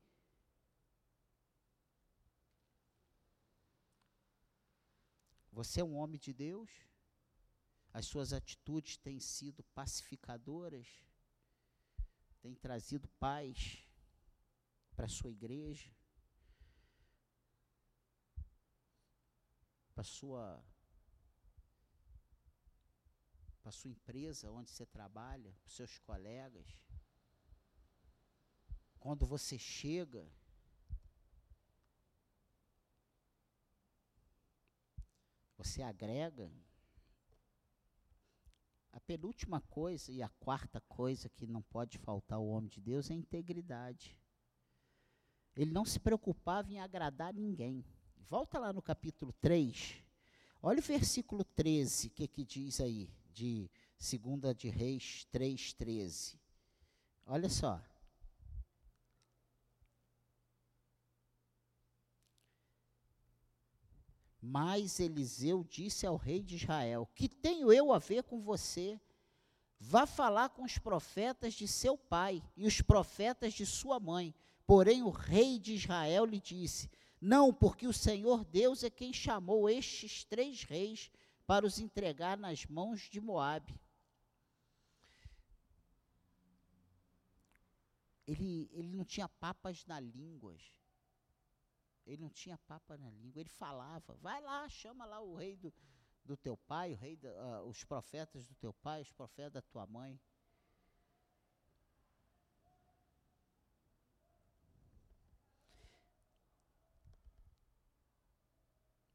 Você 5.51 5.81
é 5.81 5.83
um 5.83 5.95
homem 5.95 6.19
de 6.19 6.33
Deus? 6.33 6.69
As 7.93 8.05
suas 8.05 8.31
atitudes 8.31 8.97
têm 8.97 9.19
sido 9.19 9.63
pacificadoras? 9.75 10.87
Têm 12.41 12.55
trazido 12.55 13.07
paz 13.19 13.87
para 14.95 15.05
a 15.05 15.09
sua 15.09 15.29
igreja? 15.29 15.91
Para 19.93 20.01
a 20.01 20.05
sua 20.05 20.63
sua 23.71 23.89
empresa 23.89 24.51
onde 24.51 24.69
você 24.69 24.85
trabalha, 24.85 25.51
para 25.53 25.67
os 25.67 25.75
seus 25.75 25.97
colegas. 25.99 26.77
Quando 28.99 29.25
você 29.25 29.57
chega, 29.57 30.27
você 35.57 35.81
agrega. 35.81 36.51
A 38.93 38.99
penúltima 38.99 39.61
coisa 39.61 40.11
e 40.11 40.21
a 40.21 40.29
quarta 40.29 40.81
coisa 40.81 41.29
que 41.29 41.47
não 41.47 41.61
pode 41.61 41.97
faltar 41.97 42.37
ao 42.37 42.47
homem 42.47 42.69
de 42.69 42.81
Deus 42.81 43.09
é 43.09 43.13
a 43.13 43.17
integridade. 43.17 44.17
Ele 45.55 45.71
não 45.71 45.85
se 45.85 45.99
preocupava 45.99 46.71
em 46.71 46.79
agradar 46.79 47.33
ninguém. 47.33 47.85
Volta 48.29 48.59
lá 48.59 48.71
no 48.71 48.81
capítulo 48.81 49.33
3. 49.41 50.03
Olha 50.61 50.79
o 50.79 50.83
versículo 50.83 51.43
13, 51.43 52.07
o 52.07 52.11
que, 52.11 52.27
que 52.27 52.45
diz 52.45 52.79
aí, 52.79 53.09
de 53.31 53.69
2 53.99 54.55
de 54.55 54.69
Reis 54.69 55.25
3, 55.31 55.73
13. 55.73 56.39
Olha 57.25 57.49
só. 57.49 57.81
Mas 64.41 64.99
Eliseu 64.99 65.63
disse 65.63 66.07
ao 66.07 66.15
rei 66.15 66.41
de 66.41 66.55
Israel: 66.55 67.07
Que 67.13 67.29
tenho 67.29 67.71
eu 67.71 67.93
a 67.93 67.99
ver 67.99 68.23
com 68.23 68.41
você? 68.41 68.99
Vá 69.79 70.05
falar 70.07 70.49
com 70.49 70.63
os 70.63 70.77
profetas 70.77 71.53
de 71.53 71.67
seu 71.67 71.97
pai 71.97 72.41
e 72.57 72.65
os 72.65 72.81
profetas 72.81 73.53
de 73.53 73.65
sua 73.65 73.99
mãe. 73.99 74.33
Porém, 74.65 75.03
o 75.03 75.09
rei 75.09 75.59
de 75.59 75.73
Israel 75.75 76.25
lhe 76.25 76.39
disse: 76.39 76.89
Não, 77.19 77.53
porque 77.53 77.85
o 77.85 77.93
Senhor 77.93 78.43
Deus 78.45 78.83
é 78.83 78.89
quem 78.89 79.13
chamou 79.13 79.69
estes 79.69 80.23
três 80.23 80.63
reis 80.63 81.11
para 81.45 81.65
os 81.65 81.79
entregar 81.79 82.37
nas 82.37 82.65
mãos 82.65 83.01
de 83.09 83.19
Moabe. 83.19 83.79
Ele, 88.25 88.69
ele 88.71 88.95
não 88.95 89.03
tinha 89.03 89.27
papas 89.27 89.85
na 89.85 89.99
língua. 89.99 90.55
Ele 92.11 92.23
não 92.23 92.29
tinha 92.29 92.57
papa 92.57 92.97
na 92.97 93.09
língua, 93.09 93.39
ele 93.39 93.49
falava. 93.49 94.13
Vai 94.15 94.41
lá, 94.41 94.67
chama 94.67 95.05
lá 95.05 95.21
o 95.21 95.33
rei 95.33 95.55
do, 95.55 95.73
do 96.25 96.35
teu 96.35 96.57
pai, 96.57 96.91
o 96.91 96.97
rei 96.97 97.15
da, 97.15 97.29
uh, 97.61 97.69
os 97.69 97.85
profetas 97.85 98.45
do 98.45 98.53
teu 98.55 98.73
pai, 98.73 99.01
os 99.01 99.13
profetas 99.13 99.53
da 99.53 99.61
tua 99.61 99.87
mãe. 99.87 100.19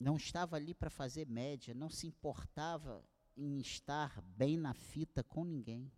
Não 0.01 0.17
estava 0.17 0.57
ali 0.57 0.73
para 0.73 0.89
fazer 0.89 1.27
média, 1.27 1.75
não 1.75 1.91
se 1.91 2.07
importava 2.07 3.05
em 3.37 3.61
estar 3.61 4.23
bem 4.23 4.57
na 4.57 4.73
fita 4.73 5.23
com 5.23 5.45
ninguém. 5.45 5.93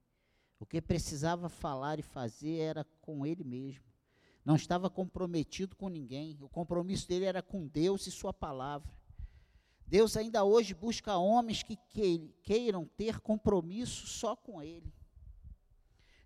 O 0.58 0.66
que 0.66 0.82
precisava 0.82 1.48
falar 1.48 2.00
e 2.00 2.02
fazer 2.02 2.58
era 2.58 2.84
com 3.00 3.24
ele 3.24 3.44
mesmo 3.44 3.87
não 4.44 4.56
estava 4.56 4.88
comprometido 4.88 5.76
com 5.76 5.88
ninguém. 5.88 6.38
O 6.40 6.48
compromisso 6.48 7.06
dele 7.08 7.24
era 7.24 7.42
com 7.42 7.66
Deus 7.66 8.06
e 8.06 8.10
Sua 8.10 8.32
palavra. 8.32 8.90
Deus 9.86 10.16
ainda 10.16 10.44
hoje 10.44 10.74
busca 10.74 11.16
homens 11.16 11.62
que 11.62 11.76
queiram 12.42 12.84
ter 12.96 13.20
compromisso 13.20 14.06
só 14.06 14.36
com 14.36 14.62
Ele. 14.62 14.92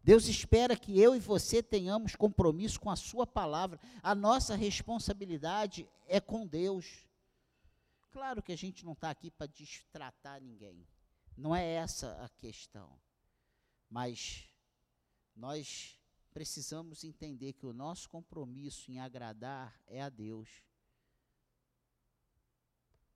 Deus 0.05 0.27
espera 0.27 0.77
que 0.77 0.99
eu 0.99 1.15
e 1.15 1.21
você 1.21 1.63
tenhamos 1.63 2.17
compromisso 2.17 2.81
com 2.81 2.91
a 2.91 2.97
Sua 2.97 3.25
palavra. 3.25 3.79
A 4.03 4.15
nossa 4.15 4.57
responsabilidade 4.57 5.89
é 6.07 6.21
com 6.21 6.45
Deus. 6.45 7.07
Claro 8.11 8.43
que 8.43 8.53
a 8.53 8.57
gente 8.57 8.85
não 8.85 8.93
está 8.93 9.11
aqui 9.11 9.31
para 9.31 9.47
destratar 9.47 10.41
ninguém. 10.41 10.87
Não 11.37 11.55
é 11.55 11.65
essa 11.65 12.21
a 12.23 12.29
questão. 12.31 12.99
Mas 13.89 14.45
nós 15.37 16.02
precisamos 16.33 17.05
entender 17.05 17.53
que 17.53 17.67
o 17.67 17.73
nosso 17.73 18.09
compromisso 18.09 18.91
em 18.91 18.99
agradar 18.99 19.79
é 19.87 20.01
a 20.01 20.09
Deus. 20.09 20.49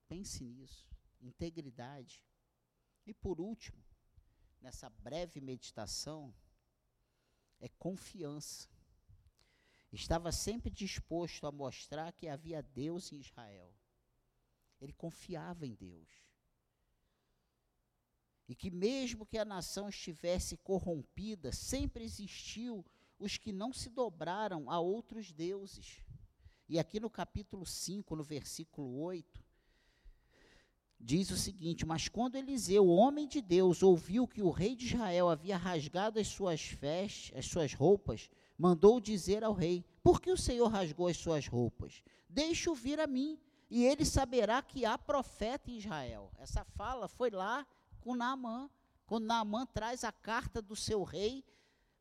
Pense 0.08 0.44
nisso. 0.44 0.88
Integridade. 1.20 2.22
E 3.06 3.14
por 3.14 3.40
último, 3.40 3.82
nessa 4.60 4.90
breve 4.90 5.40
meditação, 5.40 6.34
é 7.58 7.68
confiança. 7.68 8.68
Estava 9.92 10.30
sempre 10.30 10.70
disposto 10.70 11.46
a 11.46 11.52
mostrar 11.52 12.12
que 12.12 12.28
havia 12.28 12.62
Deus 12.62 13.12
em 13.12 13.18
Israel. 13.18 13.72
Ele 14.80 14.92
confiava 14.92 15.66
em 15.66 15.74
Deus. 15.74 16.08
E 18.48 18.54
que, 18.54 18.70
mesmo 18.70 19.26
que 19.26 19.38
a 19.38 19.44
nação 19.44 19.88
estivesse 19.88 20.56
corrompida, 20.58 21.50
sempre 21.50 22.04
existiu 22.04 22.84
os 23.18 23.36
que 23.36 23.52
não 23.52 23.72
se 23.72 23.88
dobraram 23.88 24.70
a 24.70 24.78
outros 24.78 25.32
deuses. 25.32 26.02
E 26.68 26.78
aqui 26.78 26.98
no 26.98 27.08
capítulo 27.08 27.64
5, 27.64 28.16
no 28.16 28.24
versículo 28.24 28.98
8, 29.00 29.44
diz 30.98 31.30
o 31.30 31.36
seguinte: 31.36 31.86
Mas 31.86 32.08
quando 32.08 32.36
Eliseu, 32.36 32.88
homem 32.88 33.28
de 33.28 33.40
Deus, 33.40 33.82
ouviu 33.82 34.26
que 34.26 34.42
o 34.42 34.50
rei 34.50 34.74
de 34.74 34.86
Israel 34.86 35.28
havia 35.28 35.56
rasgado 35.56 36.18
as 36.18 36.26
suas 36.26 36.62
vestes, 36.62 37.36
as 37.36 37.46
suas 37.46 37.72
roupas, 37.72 38.28
mandou 38.58 39.00
dizer 39.00 39.44
ao 39.44 39.52
rei: 39.52 39.84
Por 40.02 40.20
que 40.20 40.30
o 40.30 40.36
Senhor 40.36 40.66
rasgou 40.68 41.06
as 41.06 41.16
suas 41.16 41.46
roupas? 41.46 42.02
Deixe-o 42.28 42.74
vir 42.74 42.98
a 42.98 43.06
mim, 43.06 43.38
e 43.70 43.84
ele 43.84 44.04
saberá 44.04 44.60
que 44.60 44.84
há 44.84 44.98
profeta 44.98 45.70
em 45.70 45.78
Israel. 45.78 46.30
Essa 46.38 46.64
fala 46.64 47.08
foi 47.08 47.30
lá 47.30 47.66
com 48.00 48.16
Naamã, 48.16 48.68
quando 49.06 49.26
Naamã 49.26 49.66
traz 49.66 50.02
a 50.02 50.10
carta 50.10 50.60
do 50.60 50.74
seu 50.74 51.04
rei 51.04 51.44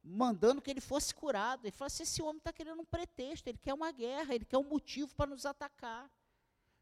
mandando 0.05 0.61
que 0.61 0.69
ele 0.69 0.81
fosse 0.81 1.13
curado. 1.13 1.65
Ele 1.65 1.71
fala 1.71 1.87
assim: 1.87 2.03
esse 2.03 2.21
homem 2.21 2.37
está 2.37 2.53
querendo 2.53 2.81
um 2.81 2.85
pretexto, 2.85 3.47
ele 3.47 3.57
quer 3.57 3.73
uma 3.73 3.91
guerra, 3.91 4.35
ele 4.35 4.45
quer 4.45 4.57
um 4.57 4.69
motivo 4.69 5.13
para 5.15 5.31
nos 5.31 5.45
atacar. 5.45 6.09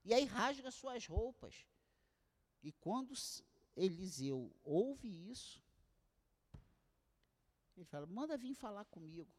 E 0.03 0.13
aí 0.13 0.25
rasga 0.25 0.69
suas 0.69 1.07
roupas. 1.07 1.65
E 2.61 2.71
quando 2.73 3.13
Eliseu 3.77 4.53
ouve 4.63 5.07
isso, 5.31 5.63
ele 7.77 7.85
fala: 7.85 8.05
manda 8.05 8.37
vir 8.37 8.53
falar 8.53 8.83
comigo. 8.85 9.31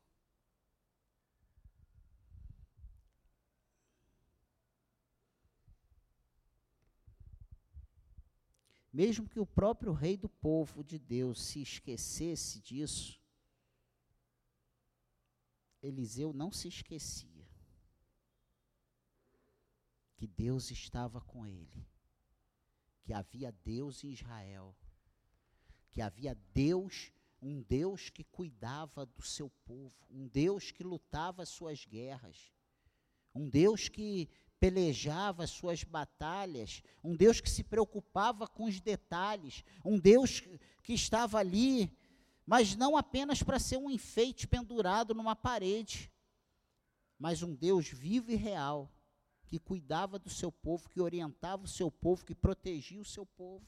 Mesmo 8.90 9.28
que 9.28 9.40
o 9.40 9.46
próprio 9.46 9.92
rei 9.92 10.16
do 10.16 10.28
povo 10.28 10.84
de 10.84 11.00
Deus 11.00 11.42
se 11.42 11.60
esquecesse 11.60 12.60
disso, 12.60 13.20
Eliseu 15.86 16.32
não 16.32 16.50
se 16.50 16.66
esquecia 16.66 17.46
que 20.16 20.26
Deus 20.26 20.70
estava 20.70 21.20
com 21.20 21.46
ele, 21.46 21.86
que 23.02 23.12
havia 23.12 23.52
Deus 23.52 24.02
em 24.02 24.10
Israel, 24.10 24.74
que 25.90 26.00
havia 26.00 26.34
Deus, 26.54 27.12
um 27.42 27.60
Deus 27.60 28.08
que 28.08 28.24
cuidava 28.24 29.04
do 29.04 29.22
seu 29.22 29.50
povo, 29.66 29.94
um 30.10 30.26
Deus 30.26 30.70
que 30.70 30.82
lutava 30.82 31.42
as 31.42 31.50
suas 31.50 31.84
guerras, 31.84 32.50
um 33.34 33.46
Deus 33.46 33.88
que 33.88 34.30
pelejava 34.58 35.44
as 35.44 35.50
suas 35.50 35.84
batalhas, 35.84 36.82
um 37.02 37.14
Deus 37.14 37.42
que 37.42 37.50
se 37.50 37.62
preocupava 37.62 38.48
com 38.48 38.64
os 38.64 38.80
detalhes, 38.80 39.62
um 39.84 39.98
Deus 39.98 40.40
que 40.82 40.94
estava 40.94 41.38
ali 41.38 41.94
mas 42.46 42.76
não 42.76 42.96
apenas 42.96 43.42
para 43.42 43.58
ser 43.58 43.78
um 43.78 43.90
enfeite 43.90 44.46
pendurado 44.46 45.14
numa 45.14 45.34
parede, 45.34 46.12
mas 47.18 47.42
um 47.42 47.54
Deus 47.54 47.88
vivo 47.88 48.30
e 48.30 48.36
real, 48.36 48.92
que 49.46 49.58
cuidava 49.58 50.18
do 50.18 50.28
seu 50.28 50.50
povo, 50.50 50.88
que 50.88 51.00
orientava 51.00 51.64
o 51.64 51.68
seu 51.68 51.90
povo, 51.90 52.24
que 52.24 52.34
protegia 52.34 53.00
o 53.00 53.04
seu 53.04 53.24
povo. 53.24 53.64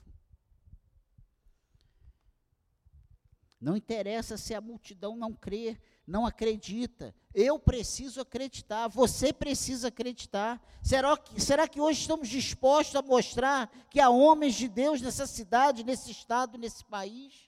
Não 3.58 3.76
interessa 3.76 4.36
se 4.36 4.54
a 4.54 4.60
multidão 4.60 5.16
não 5.16 5.32
crê, 5.32 5.78
não 6.06 6.26
acredita. 6.26 7.14
Eu 7.32 7.58
preciso 7.58 8.20
acreditar, 8.20 8.88
você 8.88 9.32
precisa 9.32 9.88
acreditar. 9.88 10.62
Será 10.82 11.16
que, 11.16 11.40
será 11.40 11.66
que 11.66 11.80
hoje 11.80 12.00
estamos 12.00 12.28
dispostos 12.28 12.96
a 12.96 13.02
mostrar 13.02 13.68
que 13.90 13.98
há 13.98 14.10
homens 14.10 14.54
de 14.54 14.68
Deus 14.68 15.00
nessa 15.00 15.26
cidade, 15.26 15.82
nesse 15.82 16.10
estado, 16.10 16.58
nesse 16.58 16.84
país? 16.84 17.45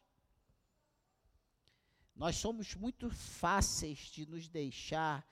Nós 2.19 2.35
somos 2.35 2.75
muito 2.75 3.09
fáceis 3.09 3.99
de 4.11 4.27
nos 4.27 4.49
deixar, 4.49 5.25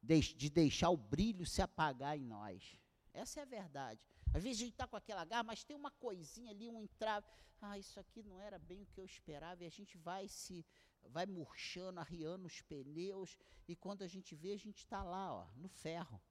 de 0.00 0.48
deixar 0.48 0.90
o 0.90 0.96
brilho 0.96 1.44
se 1.44 1.60
apagar 1.60 2.16
em 2.16 2.22
nós. 2.22 2.78
Essa 3.12 3.40
é 3.40 3.42
a 3.42 3.46
verdade. 3.46 4.00
Às 4.32 4.40
vezes 4.40 4.58
a 4.58 4.64
gente 4.64 4.74
está 4.74 4.86
com 4.86 4.94
aquela 4.94 5.24
garra, 5.24 5.42
mas 5.42 5.64
tem 5.64 5.76
uma 5.76 5.90
coisinha 5.90 6.52
ali, 6.52 6.68
um 6.68 6.80
entrave. 6.80 7.26
Ah, 7.60 7.76
isso 7.76 7.98
aqui 7.98 8.22
não 8.22 8.40
era 8.40 8.56
bem 8.56 8.82
o 8.82 8.86
que 8.86 9.00
eu 9.00 9.04
esperava. 9.04 9.64
E 9.64 9.66
a 9.66 9.70
gente 9.70 9.98
vai 9.98 10.28
se, 10.28 10.64
vai 11.08 11.26
murchando, 11.26 11.98
arriando 11.98 12.46
os 12.46 12.62
pneus. 12.62 13.36
E 13.66 13.74
quando 13.74 14.02
a 14.02 14.06
gente 14.06 14.36
vê, 14.36 14.52
a 14.52 14.56
gente 14.56 14.78
está 14.78 15.02
lá, 15.02 15.34
ó, 15.34 15.48
no 15.56 15.68
ferro. 15.68 16.22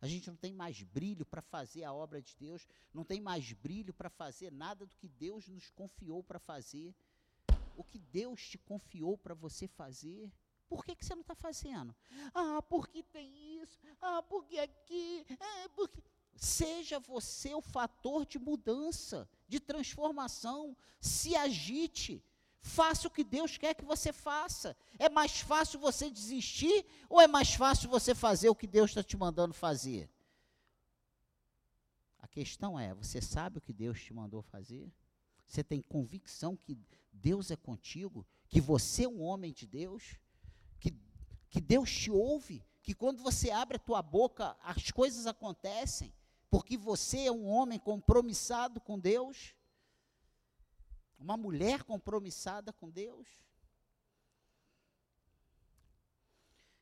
A 0.00 0.06
gente 0.06 0.28
não 0.28 0.36
tem 0.36 0.52
mais 0.52 0.84
brilho 0.84 1.26
para 1.26 1.42
fazer 1.42 1.82
a 1.82 1.92
obra 1.92 2.22
de 2.22 2.36
Deus, 2.36 2.64
não 2.94 3.04
tem 3.04 3.20
mais 3.20 3.52
brilho 3.52 3.92
para 3.92 4.08
fazer 4.08 4.52
nada 4.52 4.86
do 4.86 4.94
que 4.94 5.08
Deus 5.08 5.48
nos 5.48 5.68
confiou 5.70 6.22
para 6.22 6.38
fazer 6.38 6.94
o 7.76 7.84
que 7.84 7.98
Deus 7.98 8.42
te 8.42 8.58
confiou 8.58 9.16
para 9.16 9.34
você 9.34 9.68
fazer, 9.68 10.32
por 10.68 10.84
que, 10.84 10.96
que 10.96 11.04
você 11.04 11.14
não 11.14 11.22
está 11.22 11.34
fazendo? 11.34 11.94
Ah, 12.34 12.60
porque 12.62 13.02
tem 13.02 13.60
isso, 13.62 13.78
ah, 14.00 14.22
porque 14.22 14.58
aqui, 14.58 15.24
é, 15.38 15.68
porque. 15.68 16.02
Seja 16.38 17.00
você 17.00 17.54
o 17.54 17.62
fator 17.62 18.26
de 18.26 18.38
mudança, 18.38 19.26
de 19.48 19.58
transformação, 19.58 20.76
se 21.00 21.34
agite, 21.34 22.22
faça 22.60 23.08
o 23.08 23.10
que 23.10 23.24
Deus 23.24 23.56
quer 23.56 23.74
que 23.74 23.86
você 23.86 24.12
faça. 24.12 24.76
É 24.98 25.08
mais 25.08 25.40
fácil 25.40 25.80
você 25.80 26.10
desistir 26.10 26.84
ou 27.08 27.22
é 27.22 27.26
mais 27.26 27.54
fácil 27.54 27.88
você 27.88 28.14
fazer 28.14 28.50
o 28.50 28.54
que 28.54 28.66
Deus 28.66 28.90
está 28.90 29.02
te 29.02 29.16
mandando 29.16 29.54
fazer? 29.54 30.10
A 32.18 32.28
questão 32.28 32.78
é: 32.78 32.92
você 32.92 33.22
sabe 33.22 33.56
o 33.56 33.62
que 33.62 33.72
Deus 33.72 34.02
te 34.02 34.12
mandou 34.12 34.42
fazer? 34.42 34.92
Você 35.46 35.62
tem 35.62 35.80
convicção 35.80 36.56
que 36.56 36.76
Deus 37.16 37.50
é 37.50 37.56
contigo, 37.56 38.26
que 38.48 38.60
você 38.60 39.04
é 39.04 39.08
um 39.08 39.22
homem 39.22 39.52
de 39.52 39.66
Deus, 39.66 40.16
que, 40.78 40.94
que 41.48 41.60
Deus 41.60 41.90
te 41.90 42.10
ouve, 42.10 42.64
que 42.82 42.94
quando 42.94 43.22
você 43.22 43.50
abre 43.50 43.76
a 43.76 43.80
tua 43.80 44.02
boca, 44.02 44.56
as 44.62 44.90
coisas 44.90 45.26
acontecem, 45.26 46.14
porque 46.50 46.76
você 46.76 47.26
é 47.26 47.32
um 47.32 47.46
homem 47.46 47.78
compromissado 47.78 48.80
com 48.80 48.98
Deus, 48.98 49.54
uma 51.18 51.36
mulher 51.36 51.82
compromissada 51.82 52.72
com 52.72 52.90
Deus. 52.90 53.26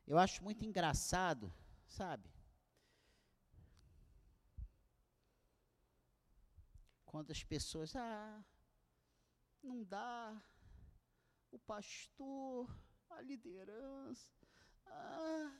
Eu 0.05 0.19
acho 0.19 0.43
muito 0.43 0.63
engraçado, 0.63 1.51
sabe? 1.87 2.29
Quando 7.05 7.31
as 7.31 7.43
pessoas, 7.43 7.95
ah, 7.95 8.43
não 9.65 9.83
dá. 9.83 10.41
O 11.51 11.59
pastor, 11.59 12.69
a 13.09 13.21
liderança. 13.21 14.31
Ah. 14.85 15.59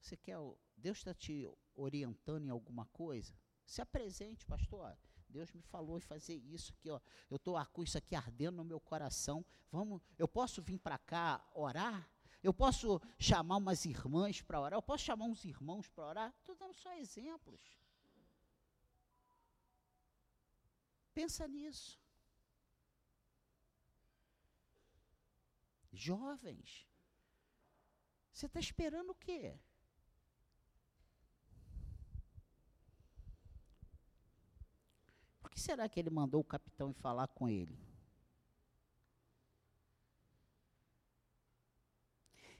Você 0.00 0.16
quer. 0.16 0.36
Deus 0.76 0.98
está 0.98 1.14
te 1.14 1.48
orientando 1.74 2.44
em 2.44 2.50
alguma 2.50 2.86
coisa? 2.86 3.34
Se 3.64 3.80
apresente, 3.80 4.44
pastor. 4.44 4.96
Deus 5.28 5.50
me 5.52 5.62
falou 5.62 5.98
em 5.98 6.00
fazer 6.00 6.34
isso 6.36 6.72
aqui, 6.72 6.90
ó. 6.90 7.00
Eu 7.28 7.36
estou 7.36 7.64
com 7.66 7.82
isso 7.82 7.98
aqui 7.98 8.14
ardendo 8.14 8.56
no 8.56 8.64
meu 8.64 8.80
coração. 8.80 9.44
Vamos, 9.70 10.00
eu 10.18 10.28
posso 10.28 10.62
vir 10.62 10.78
para 10.78 10.98
cá 10.98 11.44
orar? 11.54 12.08
Eu 12.42 12.54
posso 12.54 13.00
chamar 13.18 13.56
umas 13.56 13.84
irmãs 13.84 14.40
para 14.40 14.60
orar? 14.60 14.78
Eu 14.78 14.82
posso 14.82 15.04
chamar 15.04 15.24
uns 15.24 15.44
irmãos 15.44 15.88
para 15.88 16.06
orar? 16.06 16.34
Estou 16.38 16.54
dando 16.54 16.74
só 16.74 16.92
exemplos. 16.94 17.60
Pensa 21.16 21.48
nisso. 21.48 21.98
Jovens, 25.90 26.86
você 28.30 28.44
está 28.44 28.60
esperando 28.60 29.12
o 29.12 29.14
quê? 29.14 29.58
Por 35.40 35.50
que 35.50 35.58
será 35.58 35.88
que 35.88 35.98
ele 35.98 36.10
mandou 36.10 36.42
o 36.42 36.44
capitão 36.44 36.90
ir 36.90 36.94
falar 37.06 37.28
com 37.28 37.48
ele? 37.48 37.78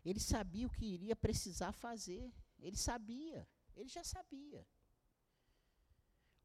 Ele 0.03 0.19
sabia 0.19 0.67
o 0.67 0.71
que 0.71 0.87
iria 0.87 1.15
precisar 1.15 1.73
fazer. 1.73 2.33
Ele 2.59 2.79
sabia. 2.79 3.47
Ele 3.77 3.91
já 3.91 4.03
sabia. 4.03 4.67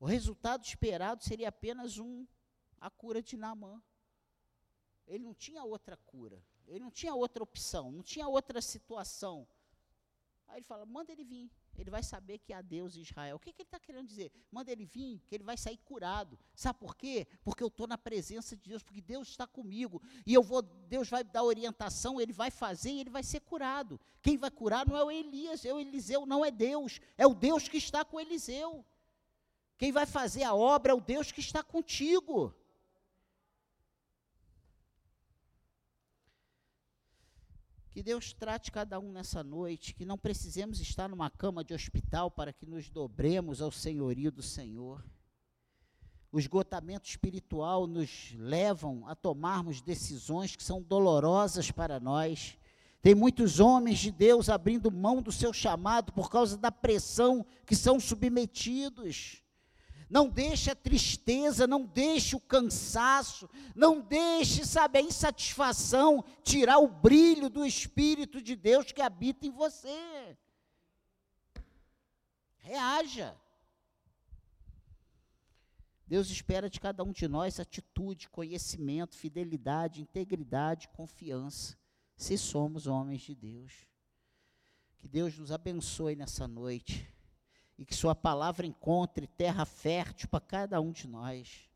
O 0.02 0.06
resultado 0.08 0.66
esperado 0.66 1.24
seria 1.24 1.50
apenas 1.50 2.00
um, 2.00 2.26
a 2.80 2.90
cura 2.90 3.22
de 3.22 3.38
Naamã. 3.38 3.80
Ele 5.06 5.24
não 5.24 5.36
tinha 5.36 5.64
outra 5.64 5.96
cura, 5.96 6.44
ele 6.68 6.80
não 6.80 6.90
tinha 6.90 7.14
outra 7.14 7.44
opção, 7.44 7.92
não 7.92 8.02
tinha 8.02 8.28
outra 8.28 8.60
situação. 8.64 9.48
Aí 10.48 10.58
ele 10.58 10.66
fala: 10.66 10.88
manda 10.88 11.12
ele 11.12 11.24
vir, 11.24 11.52
ele 11.78 11.92
vai 11.92 12.02
saber 12.02 12.40
que 12.40 12.52
há 12.52 12.64
Deus 12.64 12.96
em 12.96 13.02
Israel. 13.02 13.36
O 13.36 13.40
que, 13.40 13.54
que 13.54 13.62
ele 13.62 13.68
está 13.68 13.80
querendo 13.80 14.08
dizer? 14.08 14.32
Manda 14.50 14.72
ele 14.72 14.88
vir, 14.88 15.22
que 15.28 15.36
ele 15.36 15.44
vai 15.44 15.56
sair 15.56 15.78
curado. 15.78 16.40
Sabe 16.56 16.80
por 16.80 16.96
quê? 16.96 17.28
Porque 17.44 17.62
eu 17.62 17.68
estou 17.68 17.86
na 17.86 17.98
presença 17.98 18.56
de 18.56 18.70
Deus, 18.70 18.82
porque 18.82 19.02
Deus 19.02 19.28
está 19.28 19.46
comigo. 19.46 20.02
E 20.26 20.34
eu 20.34 20.42
vou, 20.42 20.64
Deus 20.64 21.12
vai 21.12 21.24
dar 21.24 21.44
orientação, 21.44 22.20
ele 22.20 22.34
vai 22.34 22.50
fazer 22.50 22.90
e 22.90 23.02
ele 23.02 23.12
vai 23.12 23.22
ser 23.22 23.42
curado. 23.42 24.02
Quem 24.20 24.36
vai 24.36 24.50
curar 24.50 24.84
não 24.84 24.98
é 24.98 25.04
o 25.04 25.12
Elias, 25.12 25.64
é 25.64 25.72
o 25.72 25.80
Eliseu, 25.80 26.26
não 26.26 26.44
é 26.44 26.50
Deus, 26.50 27.00
é 27.20 27.28
o 27.28 27.36
Deus 27.36 27.68
que 27.68 27.78
está 27.78 28.04
com 28.04 28.20
Eliseu. 28.20 28.84
Quem 29.82 29.92
vai 29.92 30.06
fazer 30.06 30.44
a 30.44 30.54
obra 30.54 30.92
é 30.92 30.96
o 30.96 31.02
Deus 31.02 31.32
que 31.32 31.40
está 31.40 31.64
contigo. 31.64 32.54
Que 37.90 38.04
Deus 38.04 38.32
trate 38.32 38.72
cada 38.72 39.00
um 39.00 39.12
nessa 39.12 39.44
noite, 39.44 39.96
que 39.96 40.06
não 40.06 40.20
precisemos 40.20 40.80
estar 40.80 41.10
numa 41.10 41.32
cama 41.32 41.64
de 41.64 41.74
hospital 41.74 42.30
para 42.30 42.54
que 42.54 42.64
nos 42.64 42.92
dobremos 42.92 43.60
ao 43.60 43.72
senhorio 43.72 44.32
do 44.32 44.44
Senhor. 44.44 45.04
O 46.32 46.38
esgotamento 46.38 47.10
espiritual 47.10 47.88
nos 47.88 48.36
levam 48.38 49.08
a 49.08 49.16
tomarmos 49.16 49.82
decisões 49.82 50.56
que 50.56 50.64
são 50.64 50.80
dolorosas 50.80 51.72
para 51.72 52.00
nós. 52.00 52.56
Tem 53.02 53.16
muitos 53.16 53.60
homens 53.60 53.98
de 53.98 54.12
Deus 54.12 54.48
abrindo 54.48 54.92
mão 54.92 55.24
do 55.24 55.32
seu 55.32 55.52
chamado 55.52 56.14
por 56.14 56.30
causa 56.30 56.56
da 56.56 56.72
pressão 56.72 57.44
que 57.66 57.76
são 57.76 58.00
submetidos. 58.00 59.42
Não 60.12 60.28
deixe 60.28 60.70
a 60.70 60.76
tristeza, 60.76 61.66
não 61.66 61.86
deixe 61.86 62.36
o 62.36 62.40
cansaço, 62.42 63.50
não 63.74 64.02
deixe, 64.02 64.66
sabe, 64.66 65.00
a 65.00 65.02
insatisfação 65.02 66.22
tirar 66.44 66.80
o 66.80 66.88
brilho 66.90 67.50
do 67.50 67.66
Espírito 67.66 68.42
de 68.42 68.54
Deus 68.54 68.92
que 68.92 69.02
habita 69.02 69.48
em 69.48 69.52
você. 69.52 70.38
Reaja. 72.58 73.40
Deus 76.06 76.30
espera 76.30 76.70
de 76.70 76.82
cada 76.82 77.06
um 77.06 77.14
de 77.14 77.26
nós 77.30 77.58
atitude, 77.58 78.28
conhecimento, 78.28 79.16
fidelidade, 79.16 80.02
integridade, 80.02 80.90
confiança, 80.90 81.78
se 82.18 82.38
somos 82.38 82.86
homens 82.86 83.22
de 83.22 83.34
Deus. 83.34 83.88
Que 85.00 85.08
Deus 85.08 85.38
nos 85.38 85.54
abençoe 85.54 86.18
nessa 86.18 86.50
noite 86.50 87.10
e 87.78 87.86
que 87.86 87.96
Sua 87.96 88.14
palavra 88.14 88.66
encontre 88.66 89.28
terra 89.28 89.66
fértil 89.66 90.30
para 90.30 90.42
cada 90.42 90.80
um 90.82 90.92
de 90.92 91.08
nós. 91.08 91.70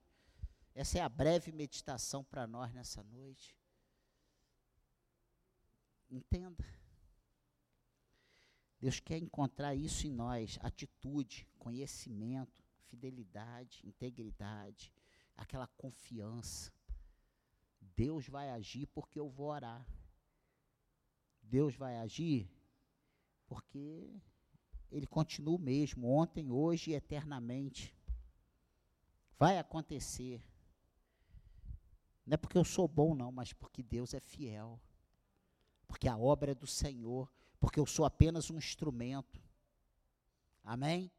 Essa 0.74 1.00
é 1.00 1.02
a 1.02 1.10
breve 1.10 1.52
meditação 1.52 2.24
para 2.24 2.46
nós 2.46 2.74
nessa 2.74 3.02
noite. 3.04 3.58
Entenda. 6.10 6.66
Deus 8.80 9.00
quer 9.00 9.18
encontrar 9.18 9.74
isso 9.74 10.06
em 10.06 10.12
nós: 10.12 10.60
atitude, 10.62 11.48
conhecimento, 11.58 12.64
fidelidade, 12.84 13.82
integridade, 13.84 14.94
aquela 15.36 15.68
confiança. 15.68 16.72
Deus 17.96 18.28
vai 18.28 18.50
agir 18.50 18.86
porque 18.88 19.20
eu 19.20 19.30
vou 19.30 19.48
orar. 19.48 19.88
Deus 21.42 21.76
vai 21.76 21.98
agir 21.98 22.50
porque 23.48 24.22
ele 24.92 25.06
continua 25.08 25.56
o 25.56 25.60
mesmo, 25.60 26.10
ontem, 26.10 26.52
hoje 26.52 26.92
e 26.92 26.94
eternamente. 26.94 27.96
Vai 29.38 29.58
acontecer. 29.58 30.42
Não 32.26 32.36
é 32.36 32.38
porque 32.38 32.58
eu 32.58 32.64
sou 32.64 32.88
bom, 32.88 33.14
não, 33.14 33.32
mas 33.32 33.54
porque 33.54 33.84
Deus 33.84 34.14
é 34.14 34.20
fiel. 34.20 34.80
Porque 35.88 36.08
a 36.08 36.18
obra 36.18 36.52
é 36.52 36.56
do 36.56 36.68
Senhor. 36.68 37.32
Porque 37.60 37.80
eu 37.80 37.86
sou 37.86 38.06
apenas 38.06 38.50
um 38.50 38.58
instrumento. 38.58 39.42
Amém? 40.64 41.12